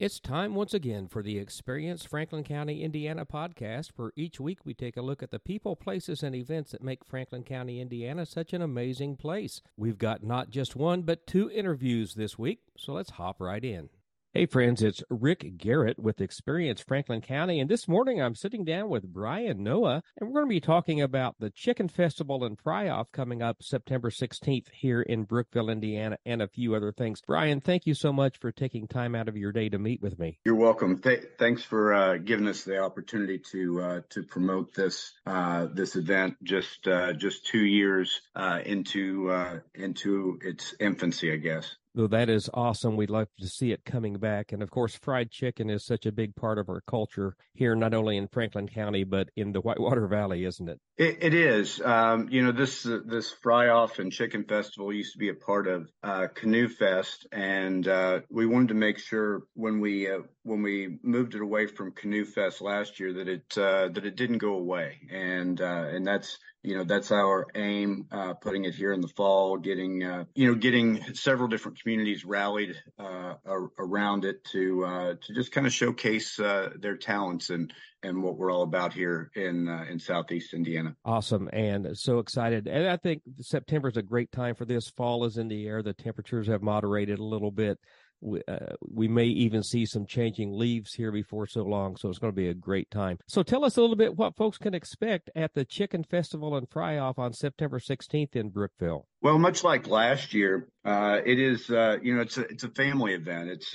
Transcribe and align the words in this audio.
It's 0.00 0.18
time 0.18 0.56
once 0.56 0.74
again 0.74 1.06
for 1.06 1.22
the 1.22 1.38
Experience 1.38 2.04
Franklin 2.04 2.42
County, 2.42 2.82
Indiana 2.82 3.24
podcast, 3.24 3.92
where 3.94 4.10
each 4.16 4.40
week 4.40 4.58
we 4.64 4.74
take 4.74 4.96
a 4.96 5.02
look 5.02 5.22
at 5.22 5.30
the 5.30 5.38
people, 5.38 5.76
places, 5.76 6.24
and 6.24 6.34
events 6.34 6.72
that 6.72 6.82
make 6.82 7.04
Franklin 7.04 7.44
County, 7.44 7.80
Indiana 7.80 8.26
such 8.26 8.52
an 8.52 8.60
amazing 8.60 9.14
place. 9.14 9.62
We've 9.76 9.96
got 9.96 10.24
not 10.24 10.50
just 10.50 10.74
one, 10.74 11.02
but 11.02 11.28
two 11.28 11.48
interviews 11.48 12.14
this 12.14 12.36
week, 12.36 12.62
so 12.76 12.92
let's 12.92 13.10
hop 13.10 13.40
right 13.40 13.64
in. 13.64 13.88
Hey, 14.36 14.46
friends, 14.46 14.82
it's 14.82 15.00
Rick 15.10 15.58
Garrett 15.58 15.96
with 15.96 16.20
Experience 16.20 16.80
Franklin 16.80 17.20
County. 17.20 17.60
And 17.60 17.70
this 17.70 17.86
morning 17.86 18.20
I'm 18.20 18.34
sitting 18.34 18.64
down 18.64 18.88
with 18.88 19.12
Brian 19.12 19.62
Noah, 19.62 20.02
and 20.16 20.28
we're 20.28 20.40
going 20.40 20.46
to 20.46 20.56
be 20.56 20.60
talking 20.60 21.00
about 21.00 21.36
the 21.38 21.50
Chicken 21.50 21.86
Festival 21.86 22.42
and 22.42 22.58
Fry 22.58 22.88
Off 22.88 23.12
coming 23.12 23.42
up 23.42 23.62
September 23.62 24.10
16th 24.10 24.72
here 24.72 25.02
in 25.02 25.22
Brookville, 25.22 25.70
Indiana, 25.70 26.18
and 26.26 26.42
a 26.42 26.48
few 26.48 26.74
other 26.74 26.90
things. 26.90 27.22
Brian, 27.24 27.60
thank 27.60 27.86
you 27.86 27.94
so 27.94 28.12
much 28.12 28.38
for 28.38 28.50
taking 28.50 28.88
time 28.88 29.14
out 29.14 29.28
of 29.28 29.36
your 29.36 29.52
day 29.52 29.68
to 29.68 29.78
meet 29.78 30.02
with 30.02 30.18
me. 30.18 30.40
You're 30.44 30.56
welcome. 30.56 30.98
Th- 30.98 31.26
thanks 31.38 31.62
for 31.62 31.94
uh, 31.94 32.16
giving 32.16 32.48
us 32.48 32.64
the 32.64 32.78
opportunity 32.78 33.38
to 33.52 33.80
uh, 33.80 34.00
to 34.10 34.24
promote 34.24 34.74
this 34.74 35.12
uh, 35.26 35.66
this 35.66 35.94
event 35.94 36.38
just 36.42 36.88
uh, 36.88 37.12
just 37.12 37.46
two 37.46 37.64
years 37.64 38.20
uh, 38.34 38.58
into 38.66 39.30
uh, 39.30 39.60
into 39.76 40.40
its 40.42 40.74
infancy, 40.80 41.32
I 41.32 41.36
guess. 41.36 41.76
Well, 41.96 42.08
that 42.08 42.28
is 42.28 42.50
awesome. 42.52 42.96
We'd 42.96 43.10
love 43.10 43.28
to 43.38 43.46
see 43.46 43.70
it 43.70 43.84
coming 43.84 44.14
back. 44.14 44.50
And 44.50 44.64
of 44.64 44.70
course, 44.70 44.96
fried 44.96 45.30
chicken 45.30 45.70
is 45.70 45.84
such 45.84 46.06
a 46.06 46.12
big 46.12 46.34
part 46.34 46.58
of 46.58 46.68
our 46.68 46.80
culture 46.80 47.36
here, 47.52 47.76
not 47.76 47.94
only 47.94 48.16
in 48.16 48.26
Franklin 48.26 48.66
County, 48.66 49.04
but 49.04 49.28
in 49.36 49.52
the 49.52 49.60
Whitewater 49.60 50.08
Valley, 50.08 50.44
isn't 50.44 50.68
it? 50.68 50.80
It, 50.96 51.18
it 51.20 51.34
is. 51.34 51.80
Um, 51.80 52.28
you 52.30 52.42
know, 52.42 52.50
this 52.50 52.84
uh, 52.84 52.98
this 53.04 53.30
fry 53.30 53.68
off 53.68 54.00
and 54.00 54.10
chicken 54.10 54.44
festival 54.44 54.92
used 54.92 55.12
to 55.12 55.18
be 55.18 55.28
a 55.28 55.34
part 55.34 55.68
of 55.68 55.88
uh, 56.02 56.26
Canoe 56.34 56.68
Fest, 56.68 57.28
and 57.30 57.86
uh, 57.86 58.20
we 58.28 58.46
wanted 58.46 58.68
to 58.68 58.74
make 58.74 58.98
sure 58.98 59.42
when 59.54 59.80
we 59.80 60.10
uh, 60.10 60.20
when 60.42 60.62
we 60.62 60.98
moved 61.02 61.34
it 61.34 61.42
away 61.42 61.66
from 61.66 61.92
Canoe 61.92 62.24
Fest 62.24 62.60
last 62.60 62.98
year 62.98 63.12
that 63.14 63.28
it 63.28 63.58
uh, 63.58 63.88
that 63.88 64.04
it 64.04 64.16
didn't 64.16 64.38
go 64.38 64.54
away, 64.54 65.00
and 65.12 65.60
uh, 65.60 65.86
and 65.90 66.06
that's 66.06 66.38
you 66.64 66.76
know 66.76 66.84
that's 66.84 67.12
our 67.12 67.46
aim 67.54 68.06
uh, 68.10 68.32
putting 68.34 68.64
it 68.64 68.74
here 68.74 68.92
in 68.92 69.00
the 69.00 69.08
fall 69.08 69.58
getting 69.58 70.02
uh, 70.02 70.24
you 70.34 70.46
know 70.48 70.54
getting 70.54 71.14
several 71.14 71.46
different 71.46 71.80
communities 71.80 72.24
rallied 72.24 72.74
uh, 72.98 73.34
around 73.78 74.24
it 74.24 74.42
to 74.44 74.84
uh, 74.84 75.14
to 75.20 75.34
just 75.34 75.52
kind 75.52 75.66
of 75.66 75.72
showcase 75.72 76.40
uh, 76.40 76.70
their 76.80 76.96
talents 76.96 77.50
and 77.50 77.72
and 78.02 78.22
what 78.22 78.36
we're 78.36 78.50
all 78.50 78.62
about 78.62 78.92
here 78.92 79.30
in 79.36 79.68
uh, 79.68 79.84
in 79.88 79.98
southeast 79.98 80.54
indiana. 80.54 80.96
Awesome 81.04 81.48
and 81.52 81.96
so 81.96 82.18
excited 82.18 82.66
and 82.66 82.88
i 82.88 82.96
think 82.96 83.22
september 83.40 83.88
is 83.88 83.96
a 83.96 84.02
great 84.02 84.32
time 84.32 84.54
for 84.54 84.64
this. 84.64 84.88
Fall 84.88 85.24
is 85.24 85.36
in 85.36 85.48
the 85.48 85.66
air 85.66 85.82
the 85.82 85.92
temperatures 85.92 86.46
have 86.46 86.62
moderated 86.62 87.18
a 87.18 87.24
little 87.24 87.50
bit 87.50 87.78
we, 88.24 88.42
uh, 88.48 88.74
we 88.80 89.06
may 89.06 89.26
even 89.26 89.62
see 89.62 89.86
some 89.86 90.06
changing 90.06 90.52
leaves 90.52 90.94
here 90.94 91.12
before 91.12 91.46
so 91.46 91.62
long. 91.62 91.96
So 91.96 92.08
it's 92.08 92.18
going 92.18 92.32
to 92.32 92.36
be 92.36 92.48
a 92.48 92.54
great 92.54 92.90
time. 92.90 93.18
So 93.28 93.42
tell 93.42 93.64
us 93.64 93.76
a 93.76 93.80
little 93.80 93.96
bit 93.96 94.16
what 94.16 94.36
folks 94.36 94.58
can 94.58 94.74
expect 94.74 95.30
at 95.36 95.54
the 95.54 95.64
Chicken 95.64 96.04
Festival 96.04 96.56
and 96.56 96.68
Fry 96.68 96.98
Off 96.98 97.18
on 97.18 97.32
September 97.32 97.78
16th 97.78 98.34
in 98.34 98.48
Brookville. 98.48 99.06
Well, 99.20 99.38
much 99.38 99.62
like 99.62 99.86
last 99.86 100.34
year, 100.34 100.68
uh, 100.84 101.20
it 101.24 101.38
is, 101.38 101.70
uh, 101.70 101.98
you 102.02 102.14
know, 102.14 102.22
it's 102.22 102.38
a, 102.38 102.42
it's 102.42 102.64
a 102.64 102.70
family 102.70 103.14
event. 103.14 103.50
It's, 103.50 103.74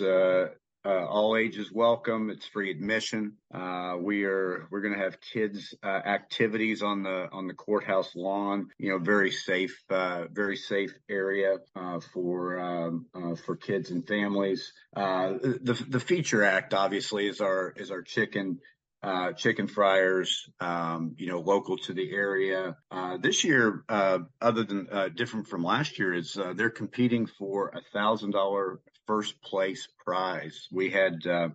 uh, 0.86 1.06
all 1.06 1.36
ages 1.36 1.72
welcome. 1.72 2.30
It's 2.30 2.46
free 2.46 2.72
admission. 2.72 3.34
Uh, 3.54 3.98
we 4.00 4.24
are 4.24 4.68
we're 4.72 4.82
going 4.82 4.94
to 4.94 5.04
have 5.04 5.20
kids 5.20 5.74
uh, 5.84 5.88
activities 5.88 6.82
on 6.82 7.04
the 7.04 7.30
on 7.32 7.48
the 7.48 7.54
courthouse 7.54 8.16
lawn. 8.16 8.70
You 8.78 8.92
know, 8.92 9.00
very 9.00 9.32
safe, 9.32 9.84
uh, 9.90 10.26
very 10.32 10.56
safe 10.56 10.94
area 11.10 11.58
uh, 11.76 12.00
for 12.14 12.60
um, 12.60 13.06
uh, 13.14 13.36
for 13.36 13.56
kids 13.56 13.92
and 13.92 14.08
families. 14.08 14.72
the 14.96 15.86
the 15.88 16.00
feature 16.00 16.44
act 16.44 16.74
obviously 16.74 17.28
is 17.28 17.42
our 17.42 17.74
is 17.76 17.92
our 17.92 18.02
chicken 18.02 18.60
uh, 19.02 19.32
chicken 19.32 19.68
fryers, 19.68 20.50
um, 20.60 21.16
you 21.18 21.28
know, 21.28 21.40
local 21.40 21.78
to 21.78 21.94
the 21.94 22.12
area. 22.12 22.76
Uh, 22.92 23.16
this 23.18 23.46
year, 23.46 23.84
uh, 23.88 24.20
other 24.42 24.64
than 24.64 24.90
different 25.16 25.48
from 25.48 25.64
last 25.64 26.00
year, 26.00 26.14
is 26.14 26.38
they're 26.56 26.70
competing 26.70 27.26
for 27.26 27.70
a 27.70 27.82
thousand 27.94 28.32
dollar 28.32 28.80
first 29.10 29.42
place 29.42 29.88
prize. 30.06 30.68
We 30.72 30.92
had 30.92 31.26
uh, 31.26 31.50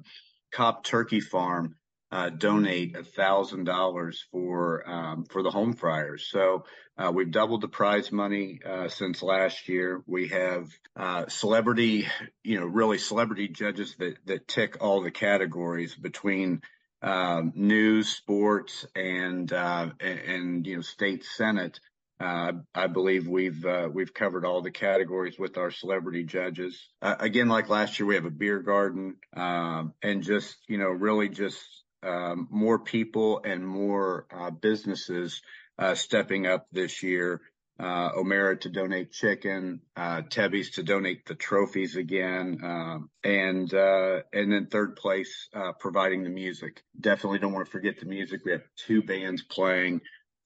Kopp 0.53 0.83
Turkey 0.83 1.21
Farm 1.21 1.77
uh, 2.11 2.31
donate 2.31 2.97
a 2.97 3.05
thousand 3.05 3.63
dollars 3.63 4.25
for 4.33 4.83
um, 4.91 5.25
for 5.25 5.45
the 5.45 5.53
home 5.53 5.73
fryers. 5.73 6.27
So 6.29 6.65
uh, 6.99 7.13
we've 7.15 7.31
doubled 7.31 7.61
the 7.61 7.69
prize 7.69 8.11
money 8.11 8.59
uh, 8.69 8.89
since 8.89 9.23
last 9.23 9.69
year. 9.69 10.03
We 10.09 10.29
have 10.29 10.69
uh, 10.97 11.29
celebrity, 11.29 12.09
you 12.43 12.59
know, 12.59 12.67
really 12.67 12.99
celebrity 12.99 13.47
judges 13.47 13.95
that 14.01 14.17
that 14.27 14.49
tick 14.49 14.79
all 14.81 15.03
the 15.03 15.13
categories 15.13 15.95
between 15.95 16.61
um, 17.03 17.53
news, 17.55 18.09
sports, 18.09 18.85
and, 18.97 19.53
uh, 19.53 19.91
and 20.01 20.19
and 20.19 20.67
you 20.67 20.77
know 20.77 20.83
state 20.83 21.25
senate. 21.25 21.79
Uh, 22.21 22.53
I 22.75 22.87
believe 22.87 23.27
we've 23.27 23.65
uh, 23.67 23.89
we've 23.93 24.15
covered 24.15 24.45
all 24.45 24.63
the 24.63 24.71
categories 24.71 25.39
with 25.39 25.59
our 25.59 25.71
celebrity 25.71 26.23
judges. 26.23 26.89
Uh, 27.03 27.17
again, 27.19 27.49
like 27.49 27.69
last 27.69 27.99
year, 27.99 28.07
we 28.07 28.15
have 28.15 28.25
a 28.25 28.31
beer 28.31 28.61
garden, 28.61 29.17
um, 29.37 29.95
and 30.03 30.23
just 30.23 30.57
you 30.69 30.79
know, 30.79 30.89
really 30.89 31.29
just 31.29 31.61
um, 32.05 32.47
more 32.51 32.79
people 32.79 33.41
and 33.45 33.67
more 33.67 34.27
uh, 34.33 34.51
businesses 34.51 35.43
uh, 35.79 35.95
stepping 35.95 36.47
up 36.47 36.67
this 36.71 37.03
year. 37.03 37.41
Uh, 37.81 38.11
O'Mara 38.17 38.57
to 38.59 38.69
donate 38.69 39.11
chicken, 39.11 39.81
uh, 39.97 40.23
Tebby's 40.31 40.71
to 40.77 40.85
donate 40.85 41.27
the 41.27 41.35
trophies 41.35 41.97
again, 41.97 42.61
um, 42.63 43.11
and 43.25 43.73
and 43.73 44.53
then 44.53 44.69
third 44.71 44.95
place 44.95 45.49
providing 45.81 46.23
the 46.23 46.31
music. 46.31 46.85
Definitely 47.01 47.41
don't 47.41 47.53
want 47.53 47.67
to 47.67 47.73
forget 47.73 47.99
the 47.99 48.07
music. 48.07 48.43
We 48.45 48.53
have 48.53 48.63
two 48.77 49.03
bands 49.03 49.43
playing 49.43 50.03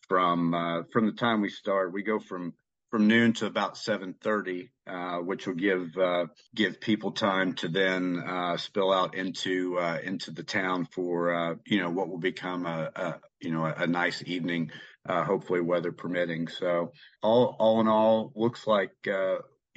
from 0.08 0.54
uh, 0.54 0.82
from 0.92 1.06
the 1.06 1.12
time 1.12 1.40
we 1.40 1.50
start. 1.50 1.92
We 1.92 2.02
go 2.02 2.18
from 2.18 2.54
from 2.90 3.06
noon 3.06 3.34
to 3.34 3.46
about 3.46 3.76
7:30, 3.76 4.70
uh, 4.86 5.18
which 5.18 5.46
will 5.46 5.54
give 5.54 5.96
uh, 5.96 6.26
give 6.54 6.80
people 6.80 7.12
time 7.12 7.52
to 7.54 7.68
then 7.68 8.18
uh, 8.18 8.56
spill 8.56 8.92
out 8.92 9.14
into 9.14 9.78
uh, 9.78 9.98
into 10.02 10.30
the 10.30 10.42
town 10.42 10.86
for 10.86 11.32
uh, 11.34 11.54
you 11.66 11.80
know 11.80 11.90
what 11.90 12.08
will 12.08 12.18
become 12.18 12.66
a, 12.66 12.90
a 12.96 13.20
you 13.40 13.52
know 13.52 13.64
a, 13.64 13.86
nice 13.86 14.22
evening, 14.26 14.70
hopefully 15.06 15.60
weather 15.60 15.92
permitting. 15.92 16.48
So 16.48 16.92
all 17.22 17.56
all 17.58 17.80
in 17.80 17.88
all, 17.88 18.32
looks 18.34 18.66
like 18.66 18.96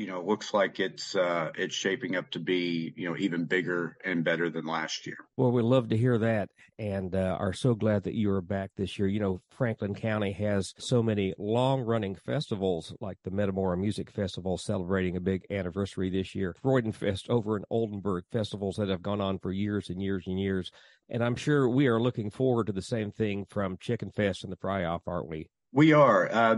you 0.01 0.07
know, 0.07 0.19
looks 0.23 0.51
like 0.51 0.79
it's 0.79 1.16
uh, 1.16 1.51
it's 1.56 1.75
shaping 1.75 2.16
up 2.16 2.31
to 2.31 2.39
be 2.39 2.91
you 2.95 3.07
know 3.07 3.16
even 3.17 3.45
bigger 3.45 3.97
and 4.03 4.23
better 4.23 4.50
than 4.50 4.66
last 4.66 5.06
year. 5.06 5.17
Well, 5.38 5.51
we 5.51 5.62
love 5.62 5.89
to 5.89 5.97
hear 5.97 6.17
that, 6.17 6.50
and 6.79 7.13
uh, 7.13 7.38
are 7.39 7.53
so 7.53 7.75
glad 7.75 8.03
that 8.06 8.16
you 8.16 8.31
are 8.31 8.41
back 8.41 8.72
this 8.75 8.97
year. 8.97 9.07
You 9.07 9.19
know, 9.19 9.41
Franklin 9.51 9.94
County 9.94 10.31
has 10.31 10.73
so 10.79 11.03
many 11.03 11.35
long-running 11.38 12.16
festivals 12.16 12.95
like 13.00 13.19
the 13.23 13.29
Metamora 13.29 13.78
Music 13.78 14.09
Festival, 14.09 14.57
celebrating 14.57 15.17
a 15.17 15.22
big 15.22 15.45
anniversary 15.51 16.09
this 16.09 16.34
year. 16.34 16.56
Freudenfest 16.66 17.29
over 17.29 17.56
in 17.56 17.63
Oldenburg, 17.69 18.23
festivals 18.31 18.78
that 18.78 18.90
have 18.90 19.03
gone 19.03 19.22
on 19.22 19.38
for 19.38 19.51
years 19.51 19.90
and 19.90 20.01
years 20.01 20.25
and 20.25 20.40
years. 20.40 20.72
And 21.09 21.23
I'm 21.23 21.35
sure 21.35 21.69
we 21.69 21.85
are 21.85 22.01
looking 22.01 22.31
forward 22.31 22.66
to 22.67 22.73
the 22.73 22.81
same 22.81 23.11
thing 23.11 23.45
from 23.47 23.78
Chicken 23.78 24.09
Fest 24.09 24.44
and 24.44 24.51
the 24.51 24.57
Fry 24.57 24.84
Off, 24.84 25.03
aren't 25.06 25.29
we? 25.29 25.50
We 25.73 25.94
are. 25.94 26.29
Uh, 26.31 26.56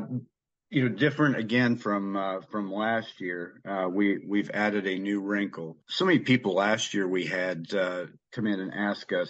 you 0.74 0.90
know, 0.90 0.96
different 0.96 1.38
again 1.38 1.78
from 1.78 2.18
uh, 2.18 2.42
from 2.50 2.74
last 2.74 3.22
year. 3.22 3.62
Uh, 3.68 3.88
we 3.88 4.18
we've 4.28 4.50
added 4.52 4.88
a 4.88 4.98
new 4.98 5.22
wrinkle. 5.22 5.78
So 5.88 6.04
many 6.04 6.20
people 6.20 6.56
last 6.56 6.96
year 6.96 7.08
we 7.08 7.26
had 7.26 7.72
uh, 7.74 8.08
come 8.32 8.48
in 8.48 8.60
and 8.60 8.74
ask 8.74 9.14
us, 9.14 9.30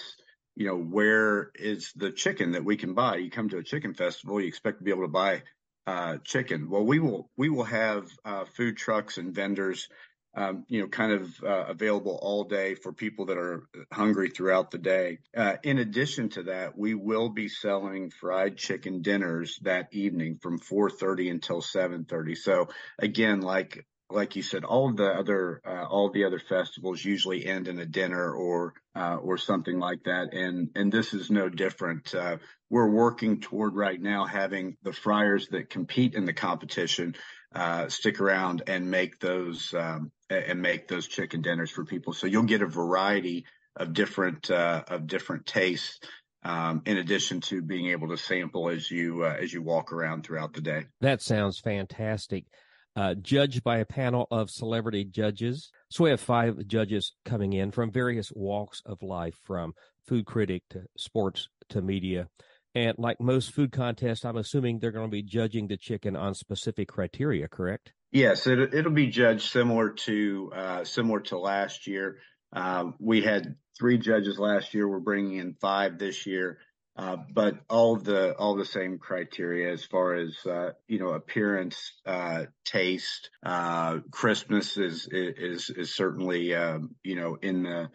you 0.56 0.68
know, 0.68 0.78
where 0.78 1.52
is 1.56 1.92
the 1.98 2.12
chicken 2.12 2.54
that 2.54 2.64
we 2.64 2.78
can 2.78 2.94
buy? 2.94 3.18
You 3.18 3.30
come 3.30 3.50
to 3.50 3.58
a 3.58 3.64
chicken 3.64 3.94
festival, 3.94 4.40
you 4.40 4.48
expect 4.48 4.78
to 4.78 4.86
be 4.86 4.92
able 4.92 5.04
to 5.04 5.10
buy 5.10 5.44
uh, 5.86 6.18
chicken. 6.24 6.70
Well, 6.70 6.86
we 6.86 7.00
will 7.00 7.30
we 7.36 7.50
will 7.50 7.66
have 7.66 8.10
uh, 8.24 8.46
food 8.46 8.78
trucks 8.78 9.18
and 9.18 9.36
vendors 9.36 9.90
um, 10.36 10.66
you 10.68 10.82
know, 10.82 10.88
kind 10.88 11.12
of 11.12 11.44
uh, 11.44 11.66
available 11.68 12.18
all 12.22 12.44
day 12.44 12.76
for 12.76 12.92
people 12.92 13.28
that 13.28 13.38
are 13.38 13.68
hungry 13.92 14.30
throughout 14.30 14.72
the 14.72 14.78
day. 14.78 15.20
Uh, 15.36 15.58
in 15.64 15.78
addition 15.78 16.30
to 16.30 16.44
that, 16.44 16.78
we 16.78 16.96
will 16.96 17.30
be 17.30 17.48
selling 17.48 18.10
fried 18.10 18.58
chicken 18.58 19.02
dinners 19.02 19.60
that 19.62 19.90
evening 19.92 20.40
from 20.42 20.60
4:30 20.60 21.30
until 21.30 21.62
7:30. 21.62 22.36
So 22.36 22.70
again, 23.00 23.42
like 23.42 23.86
like 24.10 24.36
you 24.36 24.44
said, 24.44 24.64
all 24.64 24.90
of 24.90 24.98
the 24.98 25.10
other 25.10 25.62
uh, 25.66 25.86
all 25.86 26.12
the 26.12 26.26
other 26.26 26.40
festivals 26.40 27.04
usually 27.04 27.46
end 27.46 27.68
in 27.68 27.80
a 27.80 27.86
dinner 27.86 28.34
or 28.34 28.74
uh, 28.96 29.18
or 29.18 29.38
something 29.38 29.80
like 29.80 30.04
that, 30.06 30.34
and 30.34 30.70
and 30.76 30.92
this 30.92 31.14
is 31.14 31.30
no 31.30 31.50
different. 31.50 32.14
Uh, 32.14 32.38
we're 32.70 32.90
working 32.90 33.40
toward 33.40 33.76
right 33.76 34.02
now 34.02 34.26
having 34.26 34.78
the 34.82 34.94
fryers 34.94 35.48
that 35.50 35.70
compete 35.70 36.16
in 36.16 36.26
the 36.26 36.34
competition 36.34 37.16
uh, 37.54 37.88
stick 37.88 38.20
around 38.20 38.64
and 38.68 38.90
make 38.90 39.20
those 39.20 39.74
um, 39.74 40.12
and 40.38 40.62
make 40.62 40.88
those 40.88 41.08
chicken 41.08 41.42
dinners 41.42 41.72
for 41.72 41.86
people. 41.86 42.14
So 42.14 42.28
you'll 42.28 42.44
get 42.44 42.62
a 42.62 42.68
variety 42.68 43.46
of 43.76 43.94
different 43.94 44.50
uh, 44.52 44.84
of 44.88 45.08
different 45.08 45.46
tastes. 45.46 46.00
Um, 46.46 46.82
in 46.86 46.98
addition 46.98 47.40
to 47.42 47.62
being 47.62 47.88
able 47.92 48.10
to 48.10 48.18
sample 48.18 48.68
as 48.68 48.92
you 48.92 49.24
uh, 49.24 49.38
as 49.40 49.54
you 49.54 49.62
walk 49.62 49.94
around 49.94 50.26
throughout 50.26 50.54
the 50.54 50.60
day. 50.60 50.88
That 51.00 51.22
sounds 51.22 51.60
fantastic. 51.60 52.44
Uh, 52.98 53.16
judged 53.16 53.64
by 53.64 53.78
a 53.78 53.86
panel 53.86 54.28
of 54.30 54.52
celebrity 54.52 55.06
judges. 55.06 55.72
So 55.90 56.04
we 56.04 56.10
have 56.10 56.20
five 56.20 56.68
judges 56.68 57.14
coming 57.24 57.54
in 57.54 57.72
from 57.72 57.92
various 57.92 58.30
walks 58.36 58.82
of 58.86 59.02
life, 59.02 59.40
from 59.44 59.74
food 60.06 60.26
critic 60.26 60.64
to 60.72 60.84
sports 60.98 61.48
to 61.70 61.82
media. 61.82 62.28
And 62.76 62.96
like 62.98 63.22
most 63.22 63.52
food 63.52 63.72
contests, 63.72 64.26
I'm 64.26 64.38
assuming 64.38 64.80
they're 64.80 64.92
going 64.92 65.08
to 65.08 65.12
be 65.12 65.24
judging 65.24 65.68
the 65.68 65.78
chicken 65.78 66.16
on 66.16 66.36
specific 66.36 66.88
criteria, 66.88 67.48
correct? 67.48 67.94
Yes, 68.14 68.46
it, 68.46 68.76
it'll 68.76 68.92
be 68.92 69.08
judged 69.08 69.50
similar 69.52 69.90
to 69.90 70.52
uh, 70.56 70.84
similar 70.84 71.20
to 71.22 71.40
last 71.40 71.88
year. 71.88 72.20
Um, 72.54 72.94
we 73.00 73.24
had 73.24 73.56
three 73.78 73.98
judges 73.98 74.38
last 74.38 74.76
year. 74.76 74.88
We're 74.88 75.00
bringing 75.00 75.40
in 75.40 75.56
five 75.56 75.98
this 75.98 76.28
year. 76.28 76.60
Uh, 76.96 77.18
but 77.34 77.56
all 77.72 77.96
the 77.96 78.36
all 78.36 78.56
the 78.56 78.66
same 78.66 79.00
criteria 79.00 79.74
as 79.74 79.84
far 79.84 80.14
as 80.14 80.38
uh, 80.46 80.74
you 80.88 81.00
know 81.00 81.10
appearance, 81.10 81.94
taste, 82.66 83.32
crispness 84.12 84.78
is 84.78 85.08
is 85.12 85.72
is 85.72 85.96
certainly 85.96 86.54
um, 86.54 86.94
you 87.04 87.16
know 87.16 87.36
in 87.42 87.64
the 87.64 87.90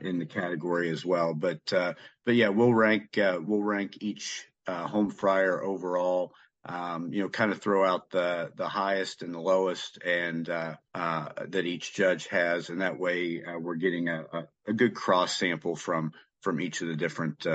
in 0.00 0.18
the 0.18 0.26
category 0.26 0.90
as 0.90 1.06
well. 1.06 1.34
But 1.34 1.60
but 1.70 2.34
yeah, 2.34 2.48
we'll 2.48 2.74
rank 2.74 3.10
we'll 3.16 3.62
rank 3.62 3.98
each 4.00 4.44
home 4.66 5.10
fryer 5.10 5.62
overall. 5.62 6.32
Um, 6.64 7.12
you 7.12 7.22
know, 7.22 7.28
kind 7.28 7.50
of 7.50 7.60
throw 7.60 7.84
out 7.84 8.10
the 8.10 8.52
the 8.54 8.68
highest 8.68 9.22
and 9.22 9.34
the 9.34 9.40
lowest, 9.40 9.98
and 10.04 10.46
that 10.46 11.64
each 11.64 11.94
judge 11.94 12.28
has, 12.28 12.70
and 12.70 12.80
that 12.80 12.98
way 12.98 13.42
we're 13.58 13.74
getting 13.74 14.08
a, 14.08 14.24
a, 14.32 14.44
a 14.68 14.72
good 14.72 14.94
cross 14.94 15.36
sample 15.36 15.74
from 15.76 16.12
from 16.40 16.60
each 16.60 16.80
of 16.82 16.88
the 16.88 16.96
different 16.96 17.46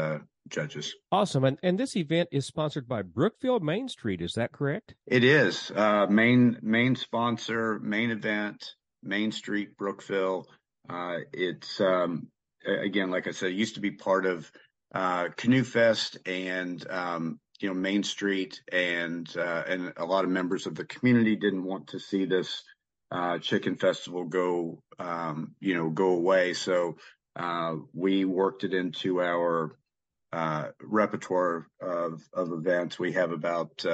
judges. 0.49 0.95
Awesome. 1.11 1.43
And, 1.43 1.57
and 1.61 1.77
this 1.77 1.95
event 1.95 2.29
is 2.31 2.45
sponsored 2.45 2.87
by 2.87 3.01
Brookville 3.01 3.59
Main 3.59 3.89
Street. 3.89 4.21
Is 4.21 4.33
that 4.33 4.51
correct? 4.51 4.95
It 5.05 5.23
is. 5.23 5.71
Uh, 5.75 6.07
main, 6.07 6.57
main 6.61 6.95
sponsor, 6.95 7.79
main 7.79 8.11
event, 8.11 8.75
Main 9.03 9.31
Street, 9.31 9.77
Brookville. 9.77 10.47
Uh, 10.89 11.17
it's, 11.33 11.81
um, 11.81 12.27
again, 12.65 13.11
like 13.11 13.27
I 13.27 13.31
said, 13.31 13.51
it 13.51 13.55
used 13.55 13.75
to 13.75 13.81
be 13.81 13.91
part 13.91 14.25
of 14.25 14.49
uh, 14.93 15.29
Canoe 15.35 15.65
Fest 15.65 16.17
and, 16.25 16.85
um, 16.89 17.39
you 17.59 17.69
know, 17.69 17.73
Main 17.75 18.03
Street 18.03 18.61
and, 18.71 19.27
uh, 19.37 19.63
and 19.67 19.93
a 19.97 20.05
lot 20.05 20.23
of 20.23 20.29
members 20.29 20.67
of 20.67 20.75
the 20.75 20.85
community 20.85 21.35
didn't 21.35 21.63
want 21.63 21.87
to 21.87 21.99
see 21.99 22.25
this 22.25 22.63
uh, 23.11 23.39
chicken 23.39 23.75
festival 23.75 24.25
go, 24.25 24.81
um, 24.99 25.55
you 25.59 25.75
know, 25.75 25.89
go 25.89 26.09
away. 26.09 26.53
So 26.53 26.97
uh, 27.35 27.75
we 27.93 28.25
worked 28.25 28.63
it 28.63 28.73
into 28.73 29.21
our 29.21 29.77
uh, 30.33 30.69
repertoire 30.81 31.67
of, 31.81 32.21
of 32.33 32.51
events. 32.51 32.99
We 32.99 33.13
have 33.13 33.31
about 33.31 33.85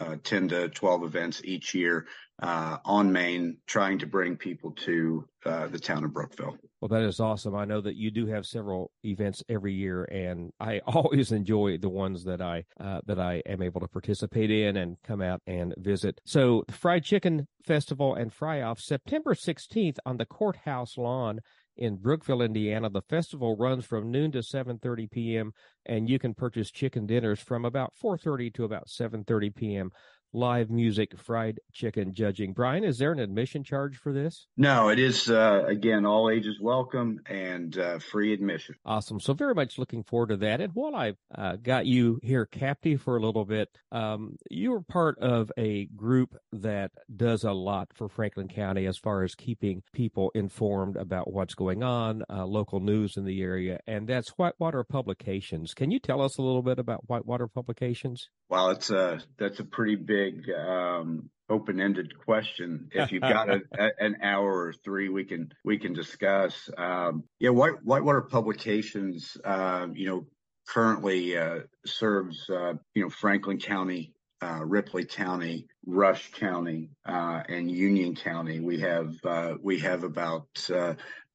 uh, 0.00 0.10
uh, 0.10 0.16
10 0.24 0.48
to 0.48 0.68
12 0.68 1.04
events 1.04 1.40
each 1.44 1.74
year 1.74 2.06
uh, 2.42 2.78
on 2.84 3.12
Main, 3.12 3.58
trying 3.66 3.98
to 3.98 4.06
bring 4.06 4.36
people 4.36 4.72
to 4.72 5.24
uh, 5.44 5.66
the 5.68 5.78
town 5.78 6.04
of 6.04 6.12
Brookville. 6.12 6.56
Well, 6.80 6.88
that 6.88 7.02
is 7.02 7.20
awesome. 7.20 7.54
I 7.54 7.66
know 7.66 7.80
that 7.82 7.96
you 7.96 8.10
do 8.10 8.26
have 8.26 8.46
several 8.46 8.90
events 9.04 9.42
every 9.48 9.74
year, 9.74 10.04
and 10.04 10.52
I 10.58 10.78
always 10.86 11.32
enjoy 11.32 11.78
the 11.78 11.88
ones 11.88 12.24
that 12.24 12.40
I 12.40 12.64
uh, 12.78 13.00
that 13.06 13.20
I 13.20 13.42
am 13.46 13.62
able 13.62 13.80
to 13.80 13.88
participate 13.88 14.50
in 14.50 14.76
and 14.76 14.96
come 15.04 15.20
out 15.20 15.42
and 15.46 15.74
visit. 15.76 16.20
So, 16.24 16.64
the 16.66 16.72
Fried 16.72 17.04
Chicken 17.04 17.46
Festival 17.64 18.14
and 18.14 18.32
Fry 18.32 18.62
Off, 18.62 18.80
September 18.80 19.34
16th 19.34 19.98
on 20.06 20.16
the 20.16 20.26
courthouse 20.26 20.96
lawn 20.96 21.40
in 21.76 21.96
Brookville, 21.96 22.42
Indiana. 22.42 22.90
The 22.90 23.02
festival 23.02 23.56
runs 23.56 23.84
from 23.84 24.10
noon 24.10 24.32
to 24.32 24.38
7:30 24.38 25.10
p.m. 25.10 25.52
and 25.86 26.08
you 26.08 26.18
can 26.18 26.34
purchase 26.34 26.70
chicken 26.70 27.06
dinners 27.06 27.40
from 27.40 27.64
about 27.64 27.94
4:30 28.02 28.52
to 28.54 28.64
about 28.64 28.88
7:30 28.88 29.54
p.m 29.54 29.90
live 30.32 30.70
music, 30.70 31.18
fried 31.18 31.60
chicken 31.72 32.12
judging. 32.12 32.52
Brian, 32.52 32.84
is 32.84 32.98
there 32.98 33.12
an 33.12 33.18
admission 33.18 33.64
charge 33.64 33.96
for 33.96 34.12
this? 34.12 34.46
No, 34.56 34.88
it 34.88 34.98
is, 34.98 35.30
uh, 35.30 35.64
again, 35.66 36.06
all 36.06 36.30
ages 36.30 36.58
welcome 36.60 37.20
and 37.26 37.76
uh, 37.78 37.98
free 37.98 38.32
admission. 38.32 38.76
Awesome. 38.84 39.20
So, 39.20 39.32
very 39.32 39.54
much 39.54 39.78
looking 39.78 40.02
forward 40.02 40.28
to 40.28 40.36
that. 40.38 40.60
And 40.60 40.72
while 40.74 40.94
I've 40.94 41.16
uh, 41.34 41.56
got 41.56 41.86
you 41.86 42.20
here 42.22 42.46
captive 42.46 43.02
for 43.02 43.16
a 43.16 43.20
little 43.20 43.44
bit, 43.44 43.68
um, 43.92 44.36
you 44.50 44.70
were 44.70 44.82
part 44.82 45.18
of 45.18 45.50
a 45.56 45.86
group 45.86 46.36
that 46.52 46.92
does 47.14 47.44
a 47.44 47.52
lot 47.52 47.88
for 47.94 48.08
Franklin 48.08 48.48
County 48.48 48.86
as 48.86 48.98
far 48.98 49.22
as 49.22 49.34
keeping 49.34 49.82
people 49.92 50.30
informed 50.34 50.96
about 50.96 51.32
what's 51.32 51.54
going 51.54 51.82
on, 51.82 52.22
uh, 52.30 52.44
local 52.44 52.80
news 52.80 53.16
in 53.16 53.24
the 53.24 53.42
area, 53.42 53.80
and 53.86 54.06
that's 54.06 54.30
Whitewater 54.30 54.84
Publications. 54.84 55.74
Can 55.74 55.90
you 55.90 55.98
tell 55.98 56.22
us 56.22 56.38
a 56.38 56.42
little 56.42 56.62
bit 56.62 56.78
about 56.78 57.08
Whitewater 57.08 57.48
Publications? 57.48 58.28
Well, 58.48 58.70
it's 58.70 58.90
a 58.90 59.20
that's 59.38 59.60
a 59.60 59.64
pretty 59.64 59.96
big 59.96 60.19
um, 60.56 61.30
open-ended 61.50 62.16
question. 62.16 62.88
If 62.92 63.12
you've 63.12 63.22
got 63.22 63.50
a, 63.50 63.60
a, 63.78 63.90
an 63.98 64.16
hour 64.22 64.66
or 64.66 64.72
three, 64.72 65.08
we 65.08 65.24
can 65.24 65.52
we 65.64 65.78
can 65.78 65.92
discuss. 65.92 66.70
Um, 66.78 67.24
yeah, 67.38 67.50
White, 67.50 67.82
Whitewater 67.84 68.22
Publications, 68.22 69.36
uh, 69.44 69.88
you 69.92 70.06
know, 70.06 70.26
currently 70.68 71.36
uh, 71.36 71.60
serves 71.84 72.48
uh, 72.48 72.74
you 72.94 73.02
know 73.02 73.10
Franklin 73.10 73.58
County, 73.58 74.14
uh, 74.40 74.60
Ripley 74.64 75.04
County, 75.04 75.66
Rush 75.84 76.30
County, 76.32 76.90
uh, 77.06 77.42
and 77.48 77.70
Union 77.70 78.14
County. 78.14 78.60
We 78.60 78.80
have 78.80 79.14
uh, 79.24 79.54
we 79.60 79.80
have 79.80 80.04
about 80.04 80.46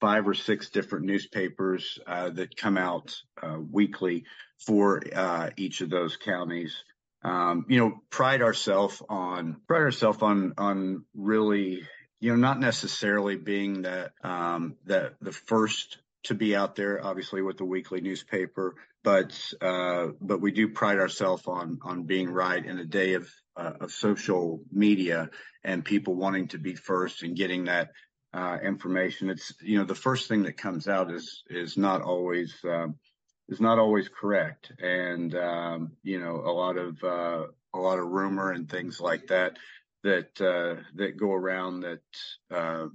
five 0.01 0.27
or 0.27 0.33
six 0.33 0.69
different 0.69 1.05
newspapers 1.05 1.99
that 2.05 2.55
come 2.57 2.77
out 2.77 3.15
weekly 3.71 4.23
for 4.65 5.01
each 5.57 5.81
of 5.81 5.89
those 5.89 6.15
counties 6.17 6.75
um, 7.25 7.65
you 7.67 7.79
know, 7.79 8.01
pride 8.11 8.43
ourselves 8.43 9.01
on 9.09 9.57
pride 9.67 9.81
ourselves 9.81 10.21
on 10.21 10.53
on 10.59 11.05
really, 11.15 11.81
you 12.19 12.29
know, 12.29 12.35
not 12.35 12.59
necessarily 12.59 13.35
being 13.35 13.81
that 13.81 14.11
um, 14.23 14.75
that 14.85 15.15
the 15.21 15.31
first 15.31 15.97
to 16.25 16.35
be 16.35 16.55
out 16.55 16.75
there, 16.75 17.03
obviously 17.03 17.41
with 17.41 17.57
the 17.57 17.65
weekly 17.65 17.99
newspaper, 17.99 18.75
but 19.03 19.53
uh, 19.59 20.09
but 20.21 20.39
we 20.39 20.51
do 20.51 20.69
pride 20.69 20.99
ourselves 20.99 21.43
on 21.47 21.79
on 21.81 22.03
being 22.03 22.29
right 22.29 22.63
in 22.63 22.77
a 22.77 22.85
day 22.85 23.15
of 23.15 23.27
uh, 23.57 23.73
of 23.81 23.91
social 23.91 24.61
media 24.71 25.31
and 25.63 25.83
people 25.83 26.13
wanting 26.13 26.49
to 26.49 26.59
be 26.59 26.75
first 26.75 27.23
and 27.23 27.35
getting 27.35 27.65
that 27.65 27.89
uh, 28.35 28.59
information. 28.63 29.31
It's 29.31 29.51
you 29.63 29.79
know 29.79 29.85
the 29.85 29.95
first 29.95 30.27
thing 30.27 30.43
that 30.43 30.57
comes 30.57 30.87
out 30.87 31.11
is 31.11 31.41
is 31.49 31.75
not 31.75 32.03
always 32.03 32.53
um, 32.63 32.97
is 33.49 33.61
not 33.61 33.79
always 33.79 34.09
correct, 34.09 34.71
and 34.79 35.35
um, 35.35 35.91
you 36.03 36.19
know 36.19 36.35
a 36.35 36.51
lot 36.51 36.77
of 36.77 37.03
uh, 37.03 37.45
a 37.73 37.79
lot 37.79 37.99
of 37.99 38.07
rumor 38.07 38.51
and 38.51 38.69
things 38.69 38.99
like 38.99 39.27
that 39.27 39.57
that 40.03 40.41
uh, 40.41 40.81
that 40.95 41.17
go 41.17 41.31
around 41.31 41.81
that 41.81 42.01
uh, 42.51 42.87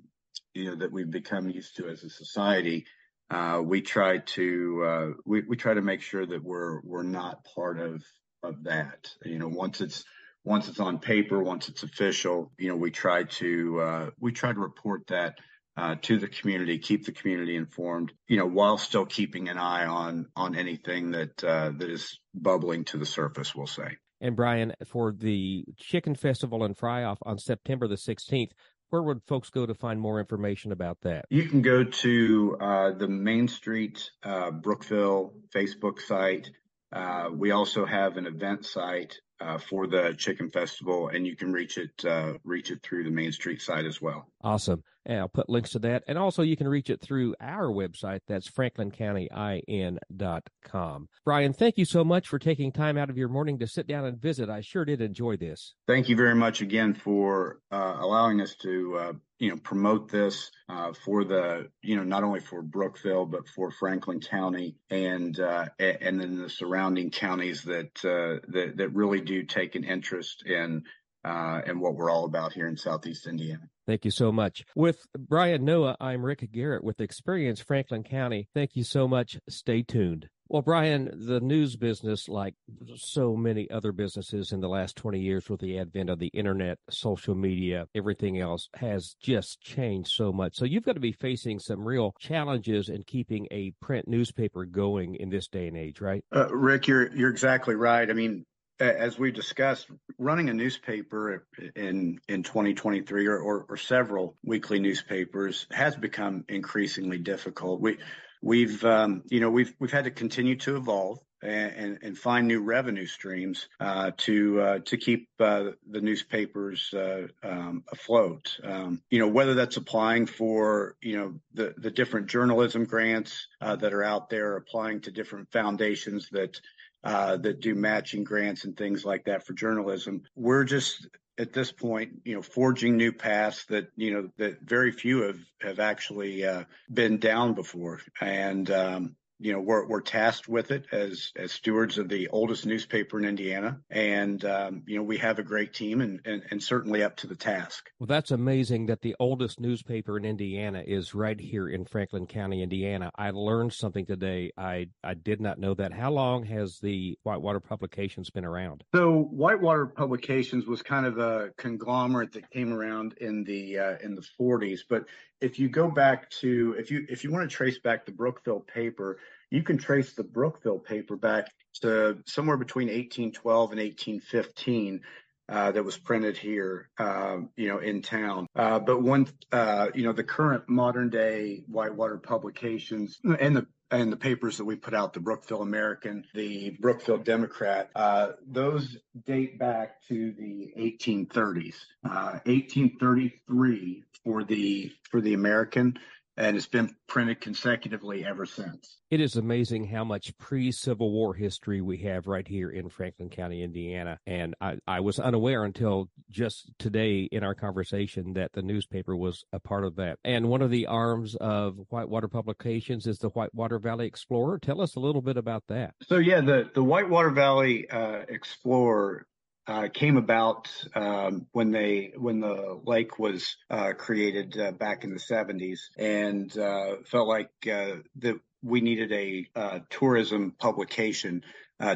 you 0.55 0.67
know 0.67 0.77
that 0.77 0.93
we've 0.93 1.11
become 1.11 1.49
used 1.51 1.77
to 1.77 1.89
as 1.89 2.03
a 2.05 2.11
society. 2.11 2.87
Uh, 3.31 3.63
we 3.65 3.81
try 3.81 4.19
to 4.19 4.85
uh, 4.85 5.09
we, 5.25 5.43
we 5.43 5.57
try 5.57 5.75
to 5.75 5.83
make 5.83 6.03
sure 6.03 6.27
that 6.27 6.43
we're 6.43 6.81
we're 6.83 7.03
not 7.03 7.45
part 7.55 7.79
of 7.79 8.03
of 8.43 8.65
that. 8.65 9.11
You 9.25 9.39
know, 9.39 9.49
once 9.49 9.81
it's 9.81 10.05
once 10.45 10.69
it's 10.69 10.81
on 10.81 10.99
paper, 10.99 11.43
once 11.43 11.69
it's 11.69 11.83
official, 11.83 12.51
you 12.59 12.69
know, 12.69 12.77
we 12.77 12.91
try 12.91 13.25
to 13.25 13.81
uh, 13.81 14.11
we 14.19 14.33
try 14.33 14.53
to 14.53 14.59
report 14.59 15.07
that 15.09 15.39
uh, 15.77 15.97
to 16.03 16.19
the 16.19 16.29
community, 16.29 16.79
keep 16.79 17.07
the 17.07 17.13
community 17.13 17.57
informed, 17.57 18.13
you 18.29 18.37
know, 18.37 18.47
while 18.47 18.79
still 18.79 19.07
keeping 19.07 19.49
an 19.49 19.59
eye 19.59 19.87
on 19.87 20.27
on 20.37 20.57
anything 20.57 21.13
that 21.13 21.43
uh, 21.45 21.71
that 21.71 21.91
is 21.91 22.19
bubbling 22.35 22.85
to 22.87 22.99
the 22.99 23.07
surface. 23.07 23.55
We'll 23.55 23.67
say. 23.67 23.97
And 24.21 24.37
Brian, 24.37 24.75
for 24.87 25.13
the 25.13 25.65
Chicken 25.79 26.15
Festival 26.15 26.63
and 26.65 26.77
Fry 26.77 27.05
Off 27.05 27.19
on 27.23 27.39
September 27.39 27.89
the 27.89 27.95
16th, 27.95 28.51
where 28.91 29.03
would 29.03 29.23
folks 29.27 29.51
go 29.51 29.65
to 29.65 29.75
find 29.75 30.01
more 30.01 30.21
information 30.21 30.73
about 30.73 30.99
that? 31.03 31.25
You 31.31 31.49
can 31.49 31.63
go 31.63 31.85
to 31.85 32.57
uh, 32.61 32.91
the 32.93 33.09
Main 33.09 33.49
Street 33.49 34.11
uh, 34.23 34.51
Brookville 34.51 35.33
Facebook 35.55 36.01
site. 36.01 36.51
Uh, 36.93 37.31
we 37.33 37.53
also 37.53 37.87
have 37.87 38.17
an 38.17 38.27
event 38.27 38.67
site 38.67 39.17
uh, 39.41 39.59
for 39.59 39.87
the 39.87 40.15
Chicken 40.19 40.51
Festival, 40.51 41.09
and 41.09 41.27
you 41.27 41.37
can 41.37 41.53
reach 41.53 41.79
it 41.79 42.05
uh, 42.05 42.35
reach 42.45 42.71
it 42.71 42.83
through 42.83 43.05
the 43.05 43.11
Main 43.11 43.33
Street 43.33 43.63
site 43.63 43.87
as 43.87 44.03
well. 44.03 44.27
Awesome. 44.43 44.83
I'll 45.19 45.29
put 45.29 45.49
links 45.49 45.71
to 45.71 45.79
that. 45.81 46.05
And 46.07 46.19
also, 46.19 46.43
you 46.43 46.57
can 46.57 46.69
reach 46.69 46.91
it 46.91 47.01
through 47.01 47.35
our 47.41 47.67
website. 47.67 48.21
That's 48.27 48.51
franklincountyin.com. 48.51 51.09
Brian, 51.25 51.53
thank 51.53 51.79
you 51.79 51.85
so 51.85 52.05
much 52.05 52.29
for 52.29 52.39
taking 52.39 52.73
time 52.73 52.97
out 52.97 53.11
of 53.11 53.19
your 53.19 53.29
morning 53.29 53.59
to 53.59 53.67
sit 53.67 53.87
down 53.87 54.05
and 54.05 54.21
visit. 54.21 54.49
I 54.49 54.61
sure 54.61 54.85
did 54.85 55.01
enjoy 55.01 55.37
this. 55.37 55.75
Thank 55.87 56.09
you 56.09 56.17
very 56.17 56.35
much 56.35 56.61
again 56.61 56.95
for 56.95 57.61
uh, 57.71 57.97
allowing 57.99 58.41
us 58.41 58.55
to, 58.63 58.99
uh, 58.99 59.13
you 59.39 59.51
know, 59.51 59.57
promote 59.57 60.11
this 60.11 60.51
uh, 60.69 60.93
for 61.05 61.25
the, 61.25 61.69
you 61.83 61.97
know, 61.97 62.05
not 62.05 62.25
only 62.25 62.41
for 62.41 62.63
Brookville, 62.63 63.27
but 63.27 63.49
for 63.49 63.71
Franklin 63.71 64.21
County 64.21 64.77
and, 64.91 65.39
uh, 65.41 65.67
and 65.79 66.21
then 66.21 66.39
the 66.39 66.51
surrounding 66.51 67.11
counties 67.11 67.63
that, 67.65 68.05
uh, 68.05 68.47
that, 68.53 68.75
that 68.77 68.91
really 68.91 69.21
do 69.21 69.43
take 69.43 69.75
an 69.75 69.85
interest 69.85 70.45
in 70.47 70.85
uh, 71.25 71.61
and 71.67 71.81
what 71.81 71.95
we're 71.95 72.11
all 72.11 72.25
about 72.25 72.53
here 72.53 72.67
in 72.67 72.77
Southeast 72.77 73.27
Indiana. 73.27 73.69
Thank 73.87 74.05
you 74.05 74.11
so 74.11 74.31
much. 74.31 74.65
With 74.75 75.07
Brian 75.19 75.65
Noah, 75.65 75.97
I'm 76.01 76.25
Rick 76.25 76.49
Garrett 76.53 76.85
with 76.85 77.01
Experience 77.01 77.61
Franklin 77.61 78.05
County. 78.05 78.49
Thank 78.55 78.77
you 78.77 78.85
so 78.85 79.09
much. 79.09 79.39
Stay 79.49 79.83
tuned. 79.83 80.29
Well, 80.51 80.63
Brian, 80.63 81.11
the 81.15 81.39
news 81.39 81.77
business, 81.77 82.29
like 82.29 82.55
so 82.97 83.37
many 83.37 83.71
other 83.71 83.93
businesses 83.93 84.51
in 84.51 84.61
the 84.61 84.69
last 84.69 84.97
20 84.97 85.21
years 85.21 85.49
with 85.49 85.61
the 85.61 85.79
advent 85.79 86.11
of 86.11 86.19
the 86.19 86.27
internet, 86.27 86.79
social 86.91 87.37
media, 87.37 87.87
everything 87.95 88.41
else 88.41 88.69
has 88.75 89.15
just 89.23 89.61
changed 89.61 90.11
so 90.11 90.33
much. 90.33 90.57
So 90.57 90.65
you've 90.65 90.83
got 90.83 90.95
to 90.95 91.01
be 91.01 91.13
facing 91.13 91.61
some 91.61 91.87
real 91.87 92.17
challenges 92.19 92.89
in 92.89 93.05
keeping 93.05 93.47
a 93.53 93.73
print 93.81 94.09
newspaper 94.09 94.65
going 94.65 95.15
in 95.15 95.31
this 95.31 95.47
day 95.47 95.69
and 95.69 95.77
age, 95.77 96.01
right? 96.01 96.25
Uh, 96.35 96.53
Rick, 96.53 96.89
you're 96.89 97.15
you're 97.15 97.31
exactly 97.31 97.77
right. 97.77 98.11
I 98.11 98.13
mean, 98.13 98.45
as 98.81 99.19
we 99.19 99.31
discussed, 99.31 99.87
running 100.19 100.49
a 100.49 100.55
newspaper 100.55 101.47
in 101.77 102.21
in 102.29 102.43
2023 102.43 103.27
or, 103.27 103.39
or, 103.39 103.67
or, 103.69 103.77
several 103.77 104.37
weekly 104.45 104.81
newspapers 104.81 105.67
has 105.71 105.97
become 105.97 106.45
increasingly 106.49 107.19
difficult. 107.19 107.81
We 107.81 107.99
we've 108.43 108.85
um, 108.85 109.23
you 109.29 109.41
know 109.41 109.51
we've 109.51 109.75
we've 109.79 109.93
had 109.93 110.05
to 110.05 110.11
continue 110.11 110.57
to 110.57 110.77
evolve 110.77 111.21
and, 111.43 111.99
and, 112.03 112.19
find 112.19 112.47
new 112.47 112.63
revenue 112.63 113.07
streams 113.07 113.67
uh, 113.81 114.11
to 114.19 114.61
uh, 114.61 114.79
to 114.81 114.97
keep 114.99 115.29
uh, 115.41 115.71
the 115.89 116.01
newspapers 116.01 116.93
uh, 116.93 117.29
um, 117.43 117.83
afloat. 117.91 118.59
Um, 118.63 119.03
you 119.11 119.19
know 119.19 119.29
whether 119.29 119.55
that's 119.55 119.77
applying 119.77 120.27
for 120.27 120.97
you 121.01 121.17
know 121.17 121.35
the 121.55 121.75
the 121.79 121.91
different 121.91 122.27
journalism 122.27 122.85
grants 122.85 123.47
uh, 123.61 123.77
that 123.77 123.95
are 123.95 124.05
out 124.05 124.29
there, 124.29 124.57
applying 124.57 125.01
to 125.03 125.11
different 125.11 125.51
foundations 125.51 126.29
that 126.33 126.61
uh, 127.05 127.37
that 127.39 127.61
do 127.61 127.75
matching 127.75 128.25
grants 128.25 128.65
and 128.65 128.77
things 128.77 129.05
like 129.05 129.25
that 129.25 129.47
for 129.47 129.53
journalism. 129.53 130.23
We're 130.35 130.65
just 130.65 131.09
at 131.39 131.53
this 131.55 131.73
point, 131.73 132.21
you 132.25 132.35
know, 132.35 132.43
forging 132.43 132.97
new 132.97 133.13
paths 133.13 133.65
that 133.67 133.89
you 133.97 134.13
know 134.13 134.29
that 134.37 134.61
very 134.63 134.93
few 134.93 135.23
have 135.23 135.41
have 135.61 135.81
actually 135.81 136.45
uh, 136.45 136.65
been 136.93 137.19
down 137.19 137.55
before, 137.55 138.01
and 138.21 138.71
um, 138.71 139.17
you 139.41 139.53
know 139.53 139.61
we're 139.61 139.87
we're 139.87 140.03
tasked 140.03 140.49
with 140.49 140.71
it 140.71 140.85
as 140.93 141.33
as 141.35 141.51
stewards 141.51 141.97
of 141.99 142.09
the 142.09 142.29
oldest 142.29 142.67
newspaper 142.67 143.19
in 143.19 143.25
Indiana, 143.25 143.81
and 143.89 144.45
um, 144.45 144.83
you 144.87 144.97
know 144.97 145.03
we 145.03 145.17
have 145.19 145.39
a 145.39 145.43
great 145.43 145.73
team 145.73 146.03
and, 146.03 146.21
and 146.27 146.43
and 146.51 146.63
certainly 146.63 147.03
up 147.03 147.17
to 147.17 147.27
the 147.27 147.35
task. 147.35 147.91
Well, 147.99 148.07
that's 148.07 148.31
amazing 148.31 148.87
that 148.87 149.01
the 149.01 149.17
oldest 149.19 149.59
newspaper 149.59 150.19
in 150.19 150.25
Indiana 150.25 150.83
is 150.87 151.15
right 151.15 151.41
here 151.41 151.69
in 151.69 151.87
Franklin 151.87 152.27
County, 152.27 152.63
Indiana. 152.63 153.11
I 153.17 153.31
learned 153.31 153.73
something 153.73 154.05
today. 154.05 154.53
I 154.59 154.89
I 155.03 155.15
did 155.15 155.41
not 155.41 155.59
know 155.59 155.75
that. 155.75 155.93
How 155.93 156.11
long 156.11 156.45
has 156.45 156.79
the 156.79 157.19
Whitewater 157.23 157.61
Publications 157.61 158.29
been 158.31 158.45
around? 158.45 158.85
So 158.95 159.23
Whitewater 159.23 159.87
Publications 159.87 160.67
was 160.67 160.83
kind 160.83 161.07
of 161.07 161.19
a 161.19 161.51
conglomerate 161.57 162.33
that 162.33 162.51
came 162.51 162.73
around 162.73 163.15
in 163.21 163.45
the 163.45 163.79
uh, 163.79 163.97
in 164.03 164.15
the 164.15 164.27
40s, 164.39 164.81
but 164.89 165.07
if 165.41 165.59
you 165.59 165.69
go 165.69 165.91
back 165.91 166.29
to 166.31 166.75
if 166.79 166.91
you 166.91 167.07
if 167.09 167.25
you 167.25 167.33
want 167.33 167.49
to 167.49 167.57
trace 167.57 167.79
back 167.79 168.05
the 168.05 168.13
Brookville 168.13 168.61
paper, 168.61 169.19
you 169.51 169.63
can 169.63 169.79
trace 169.79 170.13
the 170.13 170.25
Brookville 170.25 170.79
paper 170.79 171.17
back 171.17 171.49
to 171.83 172.19
somewhere 172.27 172.57
between 172.57 172.89
1812 172.89 173.73
and 173.73 173.81
1815. 173.81 175.03
Uh, 175.49 175.73
that 175.73 175.85
was 175.85 175.99
printed 175.99 176.37
here, 176.37 176.89
uh, 176.97 177.39
you 177.57 177.67
know, 177.67 177.79
in 177.79 178.03
town. 178.03 178.47
Uh, 178.55 178.79
but 178.79 179.03
one, 179.03 179.27
uh, 179.51 179.89
you 179.97 180.05
know, 180.05 180.13
the 180.13 180.23
current 180.23 180.69
modern 180.69 181.11
day 181.11 181.65
Whitewater 181.67 182.19
publications 182.19 183.19
and 183.25 183.57
the 183.57 183.67
and 183.91 184.13
the 184.13 184.17
papers 184.17 184.59
that 184.59 184.65
we 184.65 184.77
put 184.77 184.95
out, 184.95 185.13
the 185.13 185.21
Brookville 185.21 185.63
American, 185.63 186.25
the 186.35 186.71
Brookville 186.79 187.19
Democrat, 187.19 187.91
uh, 187.97 188.29
those 188.47 188.97
date 189.27 189.59
back 189.59 190.01
to 190.09 190.33
the 190.33 190.73
1830s. 190.79 191.75
Uh, 192.05 192.39
1833 192.47 194.05
for 194.25 194.45
the 194.45 194.93
for 195.11 195.21
the 195.21 195.35
American, 195.35 195.99
and 196.41 196.57
it's 196.57 196.67
been 196.67 196.95
printed 197.07 197.41
consecutively 197.41 198.25
ever 198.25 198.47
since. 198.47 198.99
It 199.11 199.21
is 199.21 199.37
amazing 199.37 199.87
how 199.87 200.05
much 200.05 200.37
pre 200.39 200.73
Civil 200.73 201.13
War 201.13 201.35
history 201.35 201.83
we 201.83 201.99
have 201.99 202.27
right 202.27 202.49
here 202.49 202.71
in 202.71 202.89
Franklin 202.89 203.29
County, 203.29 203.63
Indiana. 203.63 204.19
And 204.27 204.55
I, 204.61 204.79
I 204.87 205.01
was 205.01 205.19
unaware 205.19 205.65
until 205.65 206.09
just 206.31 206.71
today 206.79 207.29
in 207.31 207.45
our 207.45 207.55
conversation 207.55 208.33
that 208.35 208.53
the 208.53 208.63
newspaper 208.63 209.15
was 209.15 209.45
a 209.53 209.61
part 209.61 209.85
of 209.85 209.97
that. 209.97 210.19
And 210.25 210.49
one 210.49 210.63
of 210.63 210.71
the 210.71 210.87
arms 210.87 211.37
of 211.37 211.77
Whitewater 211.91 212.29
Publications 212.29 213.07
is 213.07 213.19
the 213.19 213.29
Whitewater 213.29 213.79
Valley 213.79 214.07
Explorer. 214.07 214.59
Tell 214.59 214.81
us 214.81 214.97
a 214.97 215.01
little 215.01 215.23
bit 215.23 215.37
about 215.37 215.65
that. 215.69 215.95
So, 216.03 216.17
yeah, 216.17 216.41
the, 216.41 216.71
the 216.75 216.83
Whitewater 216.83 217.31
Valley 217.31 217.89
uh, 217.91 218.23
Explorer 218.29 219.27
uh, 219.67 219.89
came 219.93 220.17
about 220.17 220.69
um, 220.95 221.47
when 221.53 221.71
they 221.71 222.13
when 222.17 222.41
the 222.41 222.81
lake 222.85 223.19
was 223.19 223.57
uh, 223.69 223.93
created 223.97 224.59
uh, 224.59 224.73
back 224.73 225.05
in 225.05 225.11
the 225.11 225.21
70s, 225.21 225.81
and 225.97 226.57
uh, 226.59 226.97
felt 227.05 227.29
like 227.29 227.51
uh, 227.71 227.97
that 228.17 228.41
we 228.63 228.81
needed 228.81 229.13
a 229.13 229.47
uh, 229.55 229.79
tourism 229.89 230.53
publication 230.59 231.45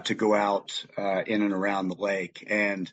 to 0.05 0.15
go 0.15 0.35
out 0.35 0.83
in 0.97 1.43
and 1.43 1.53
around 1.53 1.89
the 1.89 1.95
lake, 1.95 2.47
and 2.49 2.91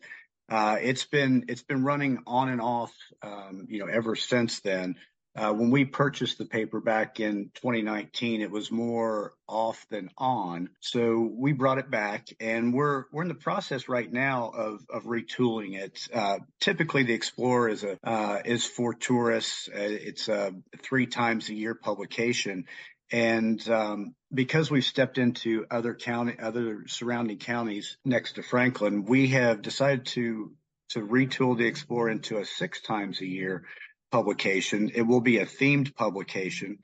it's 0.49 1.05
been 1.05 1.45
it's 1.47 1.63
been 1.63 1.85
running 1.85 2.19
on 2.27 2.49
and 2.49 2.59
off, 2.59 2.93
um, 3.21 3.67
you 3.69 3.79
know, 3.79 3.85
ever 3.85 4.15
since 4.15 4.59
then. 4.59 4.97
Uh, 5.33 5.53
when 5.53 5.71
we 5.71 5.85
purchased 5.85 6.37
the 6.37 6.45
paper 6.45 6.81
back 6.81 7.21
in 7.21 7.51
2019, 7.55 8.41
it 8.41 8.51
was 8.51 8.69
more 8.69 9.33
off 9.47 9.85
than 9.89 10.09
on. 10.17 10.69
So 10.81 11.21
we 11.21 11.53
brought 11.53 11.77
it 11.77 11.89
back, 11.89 12.27
and 12.41 12.73
we're 12.73 13.05
we're 13.13 13.21
in 13.21 13.29
the 13.29 13.35
process 13.35 13.87
right 13.87 14.11
now 14.11 14.49
of 14.49 14.81
of 14.89 15.03
retooling 15.03 15.79
it. 15.79 16.05
Uh, 16.13 16.39
typically, 16.59 17.03
the 17.03 17.13
Explorer 17.13 17.69
is 17.69 17.83
a 17.85 17.97
uh, 18.03 18.41
is 18.43 18.65
for 18.65 18.93
tourists. 18.93 19.69
Uh, 19.69 19.79
it's 19.79 20.27
a 20.27 20.53
three 20.83 21.07
times 21.07 21.47
a 21.47 21.53
year 21.53 21.75
publication, 21.75 22.65
and 23.09 23.67
um, 23.69 24.15
because 24.33 24.69
we've 24.69 24.83
stepped 24.83 25.17
into 25.17 25.65
other 25.71 25.93
county, 25.93 26.35
other 26.41 26.83
surrounding 26.87 27.37
counties 27.37 27.95
next 28.03 28.33
to 28.33 28.43
Franklin, 28.43 29.05
we 29.05 29.29
have 29.29 29.61
decided 29.61 30.07
to 30.07 30.51
to 30.89 30.99
retool 30.99 31.57
the 31.57 31.67
Explorer 31.67 32.09
into 32.09 32.37
a 32.37 32.43
six 32.45 32.81
times 32.81 33.21
a 33.21 33.25
year 33.25 33.63
publication. 34.11 34.91
It 34.93 35.03
will 35.03 35.21
be 35.21 35.37
a 35.37 35.45
themed 35.45 35.95
publication 35.95 36.79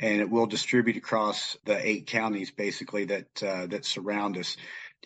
and 0.00 0.20
it 0.20 0.30
will 0.30 0.46
distribute 0.46 0.96
across 0.96 1.56
the 1.64 1.86
eight 1.86 2.06
counties 2.06 2.50
basically 2.50 3.04
that 3.04 3.42
uh, 3.42 3.66
that 3.66 3.84
surround 3.84 4.36
us. 4.38 4.56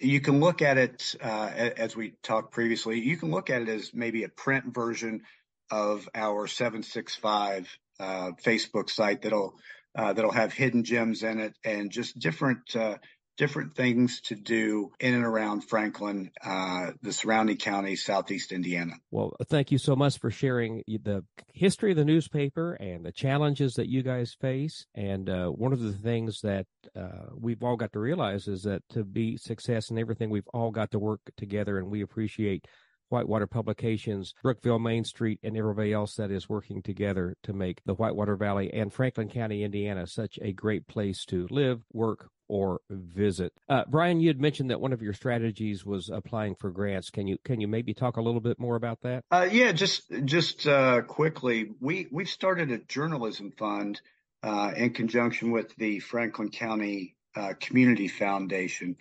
You 0.00 0.20
can 0.20 0.40
look 0.40 0.62
at 0.62 0.78
it 0.78 1.14
uh, 1.20 1.50
as 1.76 1.96
we 1.96 2.14
talked 2.22 2.52
previously. 2.52 3.00
You 3.00 3.16
can 3.16 3.30
look 3.30 3.50
at 3.50 3.62
it 3.62 3.68
as 3.68 3.92
maybe 3.92 4.24
a 4.24 4.28
print 4.28 4.74
version 4.74 5.22
of 5.70 6.08
our 6.14 6.46
765 6.46 7.78
uh, 8.00 8.30
Facebook 8.42 8.90
site 8.90 9.22
that'll 9.22 9.54
uh, 9.96 10.12
that'll 10.12 10.32
have 10.32 10.52
hidden 10.52 10.84
gems 10.84 11.22
in 11.22 11.40
it 11.40 11.54
and 11.64 11.90
just 11.90 12.18
different 12.18 12.74
uh, 12.74 12.96
different 13.36 13.74
things 13.74 14.20
to 14.22 14.34
do 14.34 14.92
in 15.00 15.14
and 15.14 15.24
around 15.24 15.62
Franklin, 15.62 16.30
uh, 16.44 16.92
the 17.02 17.12
surrounding 17.12 17.56
counties, 17.56 18.04
southeast 18.04 18.52
Indiana. 18.52 18.94
Well, 19.10 19.32
thank 19.48 19.72
you 19.72 19.78
so 19.78 19.96
much 19.96 20.18
for 20.18 20.30
sharing 20.30 20.82
the 20.86 21.24
history 21.52 21.90
of 21.90 21.96
the 21.96 22.04
newspaper 22.04 22.74
and 22.74 23.04
the 23.04 23.12
challenges 23.12 23.74
that 23.74 23.88
you 23.88 24.02
guys 24.02 24.34
face. 24.40 24.86
And 24.94 25.28
uh, 25.28 25.48
one 25.48 25.72
of 25.72 25.80
the 25.80 25.92
things 25.92 26.40
that 26.42 26.66
uh, 26.96 27.30
we've 27.36 27.62
all 27.62 27.76
got 27.76 27.92
to 27.92 28.00
realize 28.00 28.46
is 28.48 28.62
that 28.62 28.82
to 28.90 29.04
be 29.04 29.36
success 29.36 29.90
in 29.90 29.98
everything, 29.98 30.30
we've 30.30 30.48
all 30.52 30.70
got 30.70 30.90
to 30.92 30.98
work 30.98 31.20
together, 31.36 31.78
and 31.78 31.90
we 31.90 32.02
appreciate. 32.02 32.66
Whitewater 33.10 33.46
Publications, 33.46 34.34
Brookville 34.42 34.78
Main 34.78 35.04
Street, 35.04 35.38
and 35.42 35.56
everybody 35.56 35.92
else 35.92 36.16
that 36.16 36.32
is 36.32 36.48
working 36.48 36.82
together 36.82 37.36
to 37.44 37.52
make 37.52 37.80
the 37.84 37.94
Whitewater 37.94 38.34
Valley 38.34 38.72
and 38.72 38.92
Franklin 38.92 39.28
County, 39.28 39.62
Indiana, 39.62 40.06
such 40.06 40.38
a 40.42 40.52
great 40.52 40.88
place 40.88 41.24
to 41.26 41.46
live, 41.50 41.82
work, 41.92 42.30
or 42.48 42.80
visit. 42.90 43.52
Uh, 43.68 43.84
Brian, 43.88 44.20
you 44.20 44.28
had 44.28 44.40
mentioned 44.40 44.70
that 44.70 44.80
one 44.80 44.92
of 44.92 45.02
your 45.02 45.12
strategies 45.12 45.84
was 45.84 46.10
applying 46.10 46.54
for 46.54 46.70
grants. 46.70 47.10
Can 47.10 47.26
you 47.26 47.38
can 47.44 47.60
you 47.60 47.68
maybe 47.68 47.94
talk 47.94 48.16
a 48.16 48.22
little 48.22 48.40
bit 48.40 48.58
more 48.58 48.76
about 48.76 49.00
that? 49.02 49.24
Uh, 49.30 49.48
yeah, 49.50 49.72
just 49.72 50.02
just 50.24 50.66
uh, 50.66 51.02
quickly, 51.02 51.70
we 51.80 52.06
we 52.10 52.24
started 52.24 52.70
a 52.70 52.78
journalism 52.78 53.52
fund 53.56 54.00
uh, 54.42 54.72
in 54.76 54.92
conjunction 54.92 55.50
with 55.50 55.74
the 55.76 56.00
Franklin 56.00 56.50
County 56.50 57.16
uh, 57.34 57.54
Community 57.60 58.08
Foundation. 58.08 58.96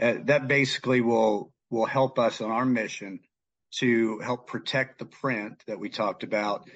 Uh, 0.00 0.14
that 0.24 0.48
basically 0.48 1.00
will 1.00 1.52
will 1.70 1.86
help 1.86 2.18
us 2.18 2.40
on 2.40 2.50
our 2.50 2.66
mission 2.66 3.20
to 3.78 4.18
help 4.18 4.46
protect 4.46 4.98
the 4.98 5.06
print 5.06 5.62
that 5.66 5.78
we 5.78 5.88
talked 5.88 6.24
about 6.24 6.68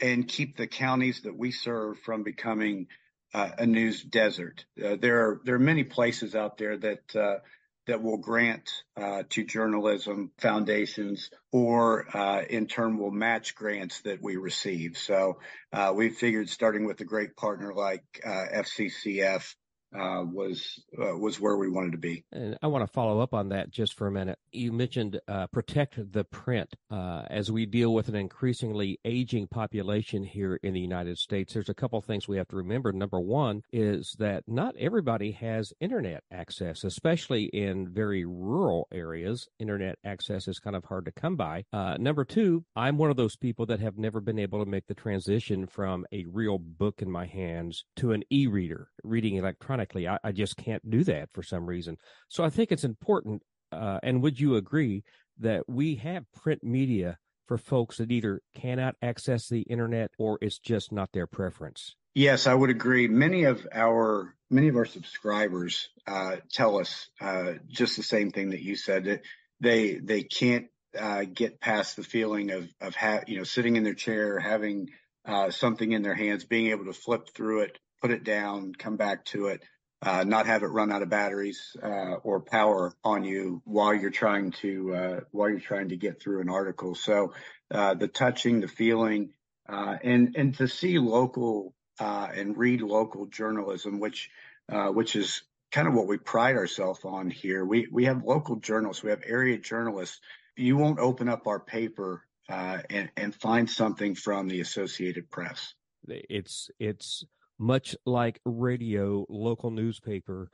and 0.00 0.28
keep 0.28 0.56
the 0.56 0.68
counties 0.68 1.22
that 1.22 1.36
we 1.36 1.50
serve 1.50 1.98
from 1.98 2.22
becoming 2.22 2.86
uh, 3.34 3.50
a 3.58 3.66
news 3.66 4.02
desert. 4.02 4.64
Uh, 4.82 4.96
there 5.00 5.20
are 5.20 5.40
there 5.44 5.54
are 5.54 5.60
many 5.60 5.84
places 5.84 6.34
out 6.34 6.58
there 6.58 6.76
that 6.76 7.16
uh, 7.16 7.38
that 7.86 8.02
will 8.02 8.18
grant 8.18 8.68
uh, 8.96 9.22
to 9.30 9.44
journalism 9.44 10.30
foundations 10.38 11.30
or 11.52 12.06
uh, 12.16 12.42
in 12.42 12.66
turn 12.66 12.98
will 12.98 13.10
match 13.10 13.54
grants 13.54 14.02
that 14.02 14.22
we 14.22 14.36
receive. 14.36 14.98
So 14.98 15.38
uh, 15.72 15.92
we 15.96 16.10
figured 16.10 16.50
starting 16.50 16.84
with 16.84 17.00
a 17.00 17.04
great 17.04 17.34
partner 17.34 17.72
like 17.72 18.04
FCCF 18.24 19.54
uh, 19.94 20.22
was 20.24 20.80
uh, 20.98 21.16
was 21.16 21.40
where 21.40 21.56
we 21.56 21.68
wanted 21.68 21.92
to 21.92 21.98
be. 21.98 22.24
And 22.32 22.58
I 22.62 22.66
want 22.66 22.86
to 22.86 22.92
follow 22.92 23.20
up 23.20 23.34
on 23.34 23.48
that 23.50 23.70
just 23.70 23.94
for 23.94 24.06
a 24.06 24.12
minute. 24.12 24.38
You 24.52 24.72
mentioned 24.72 25.20
uh, 25.28 25.46
protect 25.46 26.12
the 26.12 26.24
print 26.24 26.74
uh, 26.90 27.22
as 27.28 27.50
we 27.50 27.66
deal 27.66 27.94
with 27.94 28.08
an 28.08 28.14
increasingly 28.14 29.00
aging 29.04 29.48
population 29.48 30.24
here 30.24 30.58
in 30.62 30.74
the 30.74 30.80
United 30.80 31.18
States. 31.18 31.54
There's 31.54 31.68
a 31.68 31.74
couple 31.74 32.00
things 32.02 32.28
we 32.28 32.36
have 32.36 32.48
to 32.48 32.56
remember. 32.56 32.92
Number 32.92 33.20
one 33.20 33.62
is 33.72 34.14
that 34.18 34.44
not 34.46 34.76
everybody 34.76 35.32
has 35.32 35.72
internet 35.80 36.22
access, 36.30 36.84
especially 36.84 37.44
in 37.44 37.88
very 37.88 38.24
rural 38.24 38.88
areas. 38.92 39.48
Internet 39.58 39.98
access 40.04 40.48
is 40.48 40.58
kind 40.58 40.76
of 40.76 40.84
hard 40.84 41.06
to 41.06 41.12
come 41.12 41.36
by. 41.36 41.64
Uh, 41.72 41.96
number 41.98 42.24
two, 42.24 42.64
I'm 42.76 42.98
one 42.98 43.10
of 43.10 43.16
those 43.16 43.36
people 43.36 43.66
that 43.66 43.80
have 43.80 43.96
never 43.96 44.20
been 44.20 44.38
able 44.38 44.62
to 44.62 44.70
make 44.70 44.86
the 44.86 44.94
transition 44.94 45.66
from 45.66 46.04
a 46.12 46.24
real 46.26 46.58
book 46.58 47.00
in 47.00 47.10
my 47.10 47.26
hands 47.26 47.84
to 47.96 48.12
an 48.12 48.22
e-reader, 48.30 48.88
reading 49.02 49.36
electronic 49.36 49.77
electronically. 49.78 50.08
I, 50.08 50.18
I 50.28 50.32
just 50.32 50.56
can't 50.56 50.88
do 50.88 51.04
that 51.04 51.30
for 51.32 51.42
some 51.42 51.66
reason. 51.66 51.96
So 52.28 52.44
I 52.44 52.50
think 52.50 52.72
it's 52.72 52.84
important. 52.84 53.42
Uh, 53.70 53.98
and 54.02 54.22
would 54.22 54.40
you 54.40 54.56
agree 54.56 55.04
that 55.38 55.68
we 55.68 55.96
have 55.96 56.24
print 56.32 56.62
media 56.64 57.18
for 57.46 57.58
folks 57.58 57.98
that 57.98 58.10
either 58.10 58.40
cannot 58.54 58.96
access 59.02 59.48
the 59.48 59.62
internet 59.62 60.10
or 60.18 60.38
it's 60.40 60.58
just 60.58 60.92
not 60.92 61.12
their 61.12 61.26
preference? 61.26 61.94
Yes, 62.14 62.46
I 62.46 62.54
would 62.54 62.70
agree. 62.70 63.06
Many 63.08 63.44
of 63.44 63.66
our 63.72 64.34
many 64.50 64.68
of 64.68 64.76
our 64.76 64.86
subscribers 64.86 65.88
uh, 66.06 66.36
tell 66.50 66.78
us 66.78 67.08
uh, 67.20 67.54
just 67.68 67.96
the 67.96 68.02
same 68.02 68.30
thing 68.30 68.50
that 68.50 68.62
you 68.62 68.76
said. 68.76 69.04
That 69.04 69.22
they 69.60 69.94
they 69.94 70.22
can't 70.22 70.66
uh, 70.98 71.24
get 71.32 71.60
past 71.60 71.96
the 71.96 72.02
feeling 72.02 72.50
of 72.50 72.68
of 72.80 72.96
ha- 72.96 73.20
you 73.26 73.36
know 73.36 73.44
sitting 73.44 73.76
in 73.76 73.84
their 73.84 73.94
chair, 73.94 74.40
having 74.40 74.88
uh, 75.26 75.50
something 75.50 75.92
in 75.92 76.02
their 76.02 76.14
hands, 76.14 76.44
being 76.44 76.68
able 76.68 76.86
to 76.86 76.92
flip 76.92 77.28
through 77.34 77.60
it, 77.60 77.78
put 78.00 78.10
it 78.10 78.24
down, 78.24 78.74
come 78.74 78.96
back 78.96 79.24
to 79.26 79.48
it, 79.48 79.62
uh, 80.00 80.22
not 80.24 80.46
have 80.46 80.62
it 80.62 80.68
run 80.68 80.92
out 80.92 81.02
of 81.02 81.08
batteries 81.08 81.76
uh, 81.82 82.14
or 82.22 82.40
power 82.40 82.94
on 83.02 83.24
you 83.24 83.60
while 83.64 83.92
you're 83.94 84.10
trying 84.10 84.52
to 84.52 84.94
uh, 84.94 85.20
while 85.32 85.48
you're 85.48 85.58
trying 85.58 85.88
to 85.88 85.96
get 85.96 86.20
through 86.20 86.40
an 86.40 86.48
article. 86.48 86.94
So 86.94 87.32
uh, 87.70 87.94
the 87.94 88.06
touching, 88.06 88.60
the 88.60 88.68
feeling, 88.68 89.30
uh, 89.68 89.96
and 90.02 90.36
and 90.36 90.56
to 90.58 90.68
see 90.68 90.98
local 90.98 91.74
uh, 91.98 92.28
and 92.32 92.56
read 92.56 92.80
local 92.80 93.26
journalism, 93.26 93.98
which 93.98 94.30
which 94.70 95.16
is 95.16 95.42
kind 95.72 95.88
of 95.88 95.94
what 95.94 96.06
we 96.06 96.16
pride 96.16 96.56
ourselves 96.56 97.00
on 97.04 97.28
here. 97.28 97.64
We 97.64 97.88
we 97.90 98.04
have 98.04 98.22
local 98.22 98.56
journalists, 98.56 99.02
we 99.02 99.10
have 99.10 99.22
area 99.26 99.58
journalists. 99.58 100.20
You 100.56 100.76
won't 100.76 101.00
open 101.00 101.28
up 101.28 101.48
our 101.48 101.60
paper 101.60 102.22
and 102.48 103.10
and 103.16 103.34
find 103.34 103.68
something 103.68 104.14
from 104.14 104.46
the 104.46 104.60
Associated 104.60 105.28
Press. 105.28 105.74
It's 106.06 106.70
it's 106.78 107.24
much 107.58 107.96
like 108.06 108.40
radio, 108.44 109.26
local 109.28 109.70
newspaper 109.70 110.50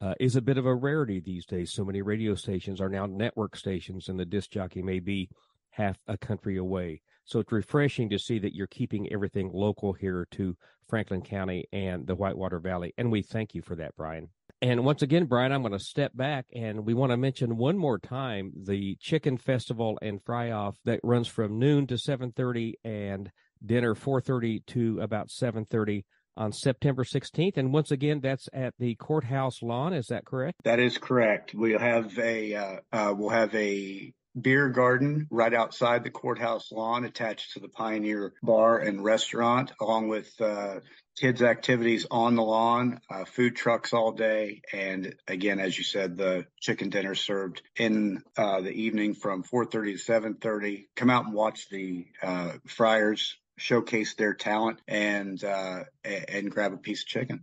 uh, 0.00 0.14
is 0.20 0.36
a 0.36 0.42
bit 0.42 0.58
of 0.58 0.66
a 0.66 0.74
rarity 0.74 1.20
these 1.20 1.46
days. 1.46 1.72
So 1.72 1.84
many 1.84 2.02
radio 2.02 2.34
stations 2.34 2.80
are 2.80 2.88
now 2.88 3.06
network 3.06 3.56
stations, 3.56 4.08
and 4.08 4.18
the 4.18 4.24
disc 4.24 4.50
jockey 4.50 4.82
may 4.82 5.00
be 5.00 5.28
half 5.70 5.96
a 6.06 6.16
country 6.16 6.56
away. 6.56 7.02
So 7.24 7.40
it's 7.40 7.52
refreshing 7.52 8.08
to 8.10 8.18
see 8.18 8.38
that 8.38 8.54
you're 8.54 8.66
keeping 8.66 9.12
everything 9.12 9.50
local 9.52 9.92
here 9.92 10.26
to 10.32 10.56
Franklin 10.88 11.22
County 11.22 11.66
and 11.72 12.06
the 12.06 12.14
Whitewater 12.14 12.58
Valley. 12.58 12.94
And 12.96 13.12
we 13.12 13.22
thank 13.22 13.54
you 13.54 13.62
for 13.62 13.76
that, 13.76 13.94
Brian. 13.96 14.30
And 14.60 14.84
once 14.84 15.02
again, 15.02 15.26
Brian, 15.26 15.52
I'm 15.52 15.62
going 15.62 15.72
to 15.72 15.78
step 15.78 16.16
back 16.16 16.46
and 16.52 16.84
we 16.84 16.94
want 16.94 17.12
to 17.12 17.16
mention 17.16 17.56
one 17.56 17.78
more 17.78 17.98
time 17.98 18.52
the 18.56 18.96
Chicken 19.00 19.38
Festival 19.38 19.98
and 20.02 20.20
Fry 20.24 20.50
Off 20.50 20.76
that 20.84 21.00
runs 21.04 21.28
from 21.28 21.58
noon 21.58 21.86
to 21.86 21.94
7:30 21.94 22.74
and 22.82 23.30
dinner 23.64 23.94
4:30 23.94 24.66
to 24.66 25.00
about 25.00 25.28
7:30 25.28 26.04
on 26.38 26.52
September 26.52 27.04
16th. 27.04 27.56
And 27.56 27.72
once 27.72 27.90
again, 27.90 28.20
that's 28.20 28.48
at 28.52 28.74
the 28.78 28.94
courthouse 28.94 29.62
lawn. 29.62 29.92
Is 29.92 30.06
that 30.06 30.24
correct? 30.24 30.60
That 30.64 30.78
is 30.78 30.96
correct. 30.96 31.52
We'll 31.54 31.78
have 31.78 32.18
a 32.18 32.54
uh, 32.54 32.76
uh, 32.92 33.14
we'll 33.16 33.30
have 33.30 33.54
a 33.54 34.14
beer 34.40 34.68
garden 34.68 35.26
right 35.30 35.52
outside 35.52 36.04
the 36.04 36.10
courthouse 36.10 36.70
lawn, 36.70 37.04
attached 37.04 37.54
to 37.54 37.60
the 37.60 37.68
Pioneer 37.68 38.32
Bar 38.42 38.78
and 38.78 39.02
Restaurant, 39.02 39.72
along 39.80 40.08
with 40.08 40.30
uh, 40.40 40.80
kids' 41.16 41.42
activities 41.42 42.06
on 42.10 42.36
the 42.36 42.42
lawn, 42.42 43.00
uh, 43.10 43.24
food 43.24 43.56
trucks 43.56 43.92
all 43.92 44.12
day, 44.12 44.62
and 44.72 45.14
again, 45.26 45.58
as 45.58 45.76
you 45.76 45.82
said, 45.82 46.16
the 46.16 46.46
chicken 46.60 46.90
dinner 46.90 47.14
served 47.14 47.62
in 47.76 48.22
uh, 48.36 48.60
the 48.60 48.70
evening 48.70 49.14
from 49.14 49.42
4:30 49.42 49.92
to 49.94 50.12
7:30. 50.12 50.86
Come 50.94 51.10
out 51.10 51.24
and 51.24 51.34
watch 51.34 51.68
the 51.70 52.06
uh, 52.22 52.52
Fryers 52.66 53.36
showcase 53.58 54.14
their 54.14 54.34
talent 54.34 54.80
and 54.88 55.42
uh, 55.44 55.84
and 56.04 56.50
grab 56.50 56.72
a 56.72 56.78
piece 56.78 57.02
of 57.02 57.06
chicken. 57.06 57.42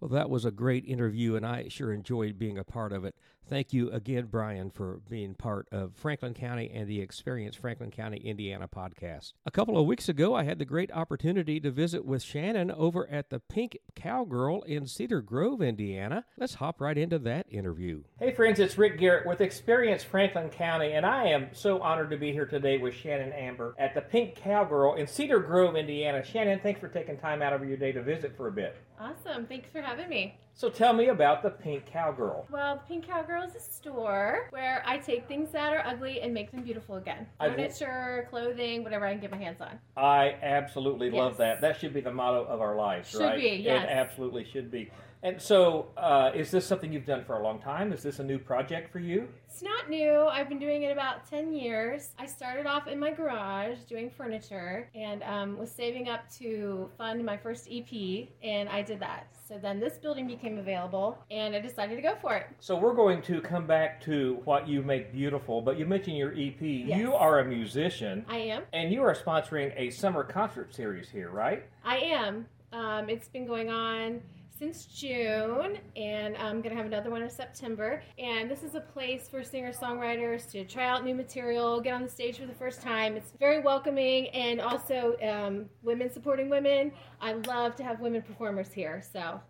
Well, 0.00 0.10
that 0.10 0.30
was 0.30 0.44
a 0.44 0.50
great 0.50 0.84
interview, 0.84 1.36
and 1.36 1.46
I 1.46 1.68
sure 1.68 1.92
enjoyed 1.92 2.38
being 2.38 2.58
a 2.58 2.64
part 2.64 2.92
of 2.92 3.04
it. 3.04 3.14
Thank 3.48 3.72
you 3.72 3.90
again, 3.92 4.26
Brian, 4.28 4.70
for 4.70 5.00
being 5.08 5.34
part 5.34 5.68
of 5.70 5.92
Franklin 5.94 6.34
County 6.34 6.68
and 6.74 6.88
the 6.88 7.00
Experience 7.00 7.54
Franklin 7.54 7.92
County, 7.92 8.16
Indiana 8.18 8.66
podcast. 8.66 9.34
A 9.44 9.52
couple 9.52 9.78
of 9.78 9.86
weeks 9.86 10.08
ago, 10.08 10.34
I 10.34 10.42
had 10.42 10.58
the 10.58 10.64
great 10.64 10.90
opportunity 10.90 11.60
to 11.60 11.70
visit 11.70 12.04
with 12.04 12.24
Shannon 12.24 12.72
over 12.72 13.08
at 13.08 13.30
the 13.30 13.38
Pink 13.38 13.78
Cowgirl 13.94 14.62
in 14.62 14.86
Cedar 14.86 15.22
Grove, 15.22 15.62
Indiana. 15.62 16.24
Let's 16.36 16.54
hop 16.54 16.80
right 16.80 16.98
into 16.98 17.20
that 17.20 17.46
interview. 17.48 18.02
Hey, 18.18 18.32
friends, 18.34 18.58
it's 18.58 18.76
Rick 18.78 18.98
Garrett 18.98 19.26
with 19.26 19.40
Experience 19.40 20.02
Franklin 20.02 20.48
County, 20.48 20.92
and 20.92 21.06
I 21.06 21.26
am 21.28 21.48
so 21.52 21.80
honored 21.80 22.10
to 22.10 22.16
be 22.16 22.32
here 22.32 22.46
today 22.46 22.78
with 22.78 22.94
Shannon 22.94 23.32
Amber 23.32 23.76
at 23.78 23.94
the 23.94 24.00
Pink 24.00 24.34
Cowgirl 24.34 24.94
in 24.94 25.06
Cedar 25.06 25.38
Grove, 25.38 25.76
Indiana. 25.76 26.24
Shannon, 26.24 26.58
thanks 26.62 26.80
for 26.80 26.88
taking 26.88 27.16
time 27.16 27.42
out 27.42 27.52
of 27.52 27.66
your 27.66 27.76
day 27.76 27.92
to 27.92 28.02
visit 28.02 28.36
for 28.36 28.48
a 28.48 28.52
bit. 28.52 28.76
Awesome. 28.98 29.46
Thanks 29.46 29.68
for 29.70 29.80
having 29.80 30.08
me. 30.08 30.36
So 30.58 30.70
tell 30.70 30.94
me 30.94 31.08
about 31.08 31.42
the 31.42 31.50
Pink 31.50 31.84
Cowgirl. 31.84 32.46
Well, 32.50 32.76
the 32.76 32.80
Pink 32.88 33.06
Cowgirl 33.06 33.42
is 33.42 33.54
a 33.54 33.60
store 33.60 34.48
where 34.48 34.82
I 34.86 34.96
take 34.96 35.28
things 35.28 35.52
that 35.52 35.74
are 35.74 35.86
ugly 35.86 36.22
and 36.22 36.32
make 36.32 36.50
them 36.50 36.62
beautiful 36.62 36.96
again. 36.96 37.26
Furniture, 37.38 38.26
clothing, 38.30 38.82
whatever 38.82 39.04
I 39.04 39.12
can 39.12 39.20
get 39.20 39.30
my 39.30 39.36
hands 39.36 39.60
on. 39.60 39.78
I 39.98 40.34
absolutely 40.42 41.08
yes. 41.08 41.14
love 41.14 41.36
that. 41.36 41.60
That 41.60 41.78
should 41.78 41.92
be 41.92 42.00
the 42.00 42.10
motto 42.10 42.46
of 42.46 42.62
our 42.62 42.74
lives, 42.74 43.10
should 43.10 43.20
right? 43.20 43.34
Should 43.38 43.42
be, 43.42 43.62
yes. 43.64 43.84
It 43.84 43.90
absolutely 43.90 44.46
should 44.50 44.70
be. 44.70 44.90
And 45.26 45.42
so, 45.42 45.88
uh, 45.96 46.30
is 46.36 46.52
this 46.52 46.64
something 46.64 46.92
you've 46.92 47.04
done 47.04 47.24
for 47.24 47.34
a 47.34 47.42
long 47.42 47.58
time? 47.58 47.92
Is 47.92 48.00
this 48.00 48.20
a 48.20 48.22
new 48.22 48.38
project 48.38 48.92
for 48.92 49.00
you? 49.00 49.26
It's 49.48 49.60
not 49.60 49.90
new. 49.90 50.20
I've 50.20 50.48
been 50.48 50.60
doing 50.60 50.84
it 50.84 50.92
about 50.92 51.28
10 51.28 51.52
years. 51.52 52.10
I 52.16 52.26
started 52.26 52.64
off 52.64 52.86
in 52.86 52.96
my 53.00 53.10
garage 53.10 53.78
doing 53.88 54.08
furniture 54.08 54.88
and 54.94 55.24
um, 55.24 55.58
was 55.58 55.72
saving 55.72 56.08
up 56.08 56.30
to 56.38 56.88
fund 56.96 57.24
my 57.24 57.36
first 57.36 57.66
EP, 57.68 58.28
and 58.44 58.68
I 58.68 58.82
did 58.82 59.00
that. 59.00 59.26
So 59.48 59.58
then 59.58 59.80
this 59.80 59.98
building 59.98 60.28
became 60.28 60.58
available, 60.58 61.18
and 61.28 61.56
I 61.56 61.60
decided 61.60 61.96
to 61.96 62.02
go 62.02 62.14
for 62.22 62.36
it. 62.36 62.46
So 62.60 62.76
we're 62.76 62.94
going 62.94 63.20
to 63.22 63.40
come 63.40 63.66
back 63.66 64.00
to 64.02 64.40
what 64.44 64.68
you 64.68 64.80
make 64.80 65.12
beautiful, 65.12 65.60
but 65.60 65.76
you 65.76 65.86
mentioned 65.86 66.18
your 66.18 66.34
EP. 66.34 66.60
Yes. 66.60 67.00
You 67.00 67.14
are 67.14 67.40
a 67.40 67.44
musician. 67.44 68.24
I 68.28 68.36
am. 68.36 68.62
And 68.72 68.92
you 68.92 69.02
are 69.02 69.16
sponsoring 69.16 69.72
a 69.76 69.90
summer 69.90 70.22
concert 70.22 70.72
series 70.72 71.08
here, 71.08 71.30
right? 71.30 71.64
I 71.84 71.96
am. 71.96 72.46
Um, 72.72 73.08
it's 73.08 73.26
been 73.26 73.46
going 73.46 73.70
on 73.70 74.20
since 74.58 74.86
June, 74.86 75.78
and 75.96 76.36
I'm 76.36 76.62
going 76.62 76.70
to 76.70 76.76
have 76.76 76.86
another 76.86 77.10
one 77.10 77.22
in 77.22 77.28
September. 77.28 78.02
And 78.18 78.50
this 78.50 78.62
is 78.62 78.74
a 78.74 78.80
place 78.80 79.28
for 79.28 79.42
singer 79.42 79.72
songwriters 79.72 80.50
to 80.52 80.64
try 80.64 80.86
out 80.86 81.04
new 81.04 81.14
material, 81.14 81.80
get 81.80 81.94
on 81.94 82.02
the 82.02 82.08
stage 82.08 82.38
for 82.38 82.46
the 82.46 82.54
first 82.54 82.80
time. 82.80 83.16
It's 83.16 83.32
very 83.38 83.60
welcoming 83.60 84.28
and 84.28 84.60
also 84.60 85.16
um, 85.22 85.66
women 85.82 86.10
supporting 86.10 86.48
women. 86.48 86.92
I 87.20 87.34
love 87.34 87.76
to 87.76 87.84
have 87.84 88.00
women 88.00 88.22
performers 88.22 88.72
here. 88.72 89.02
So 89.12 89.40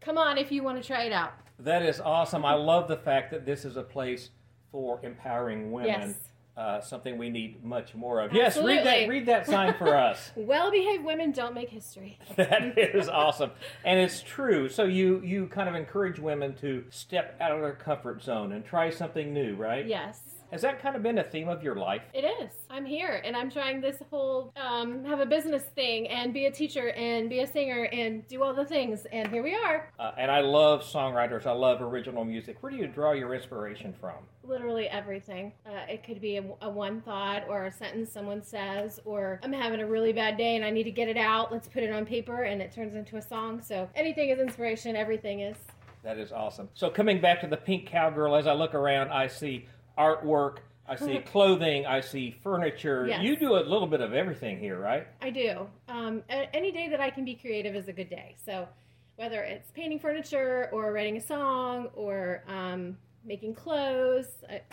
come 0.00 0.18
on 0.18 0.38
if 0.38 0.50
you 0.50 0.62
want 0.62 0.82
to 0.82 0.86
try 0.86 1.04
it 1.04 1.12
out. 1.12 1.34
That 1.58 1.82
is 1.82 2.00
awesome. 2.00 2.44
I 2.44 2.54
love 2.54 2.88
the 2.88 2.98
fact 2.98 3.30
that 3.30 3.46
this 3.46 3.64
is 3.64 3.76
a 3.76 3.82
place 3.82 4.30
for 4.72 5.00
empowering 5.04 5.70
women. 5.70 6.10
Yes 6.10 6.30
uh, 6.56 6.80
something 6.80 7.18
we 7.18 7.28
need 7.28 7.62
much 7.62 7.94
more 7.94 8.20
of. 8.20 8.34
Absolutely. 8.34 8.74
Yes, 8.76 8.84
read 8.84 8.86
that. 8.86 9.08
Read 9.08 9.26
that 9.26 9.46
sign 9.46 9.74
for 9.74 9.94
us. 10.08 10.30
Well-behaved 10.36 11.04
women 11.04 11.32
don't 11.32 11.54
make 11.54 11.68
history. 11.68 12.18
that 12.36 12.78
is 12.78 13.08
awesome, 13.08 13.50
and 13.84 13.98
it's 14.00 14.22
true. 14.22 14.68
So 14.68 14.84
you 14.84 15.20
you 15.22 15.46
kind 15.48 15.68
of 15.68 15.74
encourage 15.74 16.18
women 16.18 16.54
to 16.56 16.84
step 16.90 17.36
out 17.40 17.52
of 17.52 17.60
their 17.60 17.74
comfort 17.74 18.22
zone 18.22 18.52
and 18.52 18.64
try 18.64 18.90
something 18.90 19.32
new, 19.34 19.54
right? 19.54 19.86
Yes. 19.86 20.20
Has 20.52 20.62
that 20.62 20.80
kind 20.80 20.94
of 20.94 21.02
been 21.02 21.18
a 21.18 21.24
theme 21.24 21.48
of 21.48 21.62
your 21.62 21.74
life? 21.74 22.02
It 22.14 22.24
is. 22.24 22.50
I'm 22.70 22.84
here 22.84 23.20
and 23.24 23.36
I'm 23.36 23.50
trying 23.50 23.80
this 23.80 24.00
whole 24.10 24.52
um, 24.56 25.04
have 25.04 25.18
a 25.18 25.26
business 25.26 25.64
thing 25.74 26.06
and 26.06 26.32
be 26.32 26.46
a 26.46 26.52
teacher 26.52 26.90
and 26.90 27.28
be 27.28 27.40
a 27.40 27.46
singer 27.46 27.84
and 27.92 28.26
do 28.28 28.42
all 28.42 28.54
the 28.54 28.64
things. 28.64 29.06
And 29.12 29.28
here 29.28 29.42
we 29.42 29.54
are. 29.56 29.92
Uh, 29.98 30.12
and 30.16 30.30
I 30.30 30.40
love 30.40 30.82
songwriters. 30.82 31.46
I 31.46 31.52
love 31.52 31.82
original 31.82 32.24
music. 32.24 32.58
Where 32.60 32.70
do 32.70 32.78
you 32.78 32.86
draw 32.86 33.12
your 33.12 33.34
inspiration 33.34 33.92
from? 34.00 34.14
Literally 34.44 34.88
everything. 34.88 35.52
Uh, 35.66 35.80
it 35.88 36.04
could 36.04 36.20
be 36.20 36.36
a, 36.36 36.44
a 36.62 36.70
one 36.70 37.00
thought 37.00 37.42
or 37.48 37.66
a 37.66 37.72
sentence 37.72 38.12
someone 38.12 38.42
says, 38.42 39.00
or 39.04 39.40
I'm 39.42 39.52
having 39.52 39.80
a 39.80 39.86
really 39.86 40.12
bad 40.12 40.36
day 40.36 40.54
and 40.54 40.64
I 40.64 40.70
need 40.70 40.84
to 40.84 40.92
get 40.92 41.08
it 41.08 41.16
out. 41.16 41.50
Let's 41.50 41.66
put 41.66 41.82
it 41.82 41.92
on 41.92 42.06
paper 42.06 42.44
and 42.44 42.62
it 42.62 42.70
turns 42.70 42.94
into 42.94 43.16
a 43.16 43.22
song. 43.22 43.60
So 43.60 43.90
anything 43.96 44.28
is 44.28 44.38
inspiration. 44.38 44.94
Everything 44.94 45.40
is. 45.40 45.56
That 46.04 46.18
is 46.18 46.30
awesome. 46.30 46.68
So 46.74 46.88
coming 46.88 47.20
back 47.20 47.40
to 47.40 47.48
the 47.48 47.56
Pink 47.56 47.86
Cowgirl, 47.86 48.36
as 48.36 48.46
I 48.46 48.52
look 48.52 48.74
around, 48.74 49.10
I 49.10 49.26
see 49.26 49.66
artwork. 49.98 50.58
I 50.88 50.94
see 50.94 51.18
clothing. 51.18 51.84
I 51.84 52.00
see 52.00 52.30
furniture. 52.30 53.06
Yes. 53.08 53.22
You 53.22 53.36
do 53.36 53.56
a 53.56 53.62
little 53.62 53.88
bit 53.88 54.00
of 54.00 54.14
everything 54.14 54.58
here, 54.58 54.78
right? 54.78 55.06
I 55.20 55.30
do. 55.30 55.66
Um, 55.88 56.22
any 56.28 56.70
day 56.70 56.88
that 56.88 57.00
I 57.00 57.10
can 57.10 57.24
be 57.24 57.34
creative 57.34 57.74
is 57.74 57.88
a 57.88 57.92
good 57.92 58.08
day. 58.08 58.36
So 58.44 58.68
whether 59.16 59.42
it's 59.42 59.70
painting 59.72 59.98
furniture 59.98 60.68
or 60.72 60.92
writing 60.92 61.16
a 61.16 61.20
song 61.20 61.88
or 61.94 62.44
um, 62.46 62.96
making 63.26 63.54
clothes. 63.54 64.26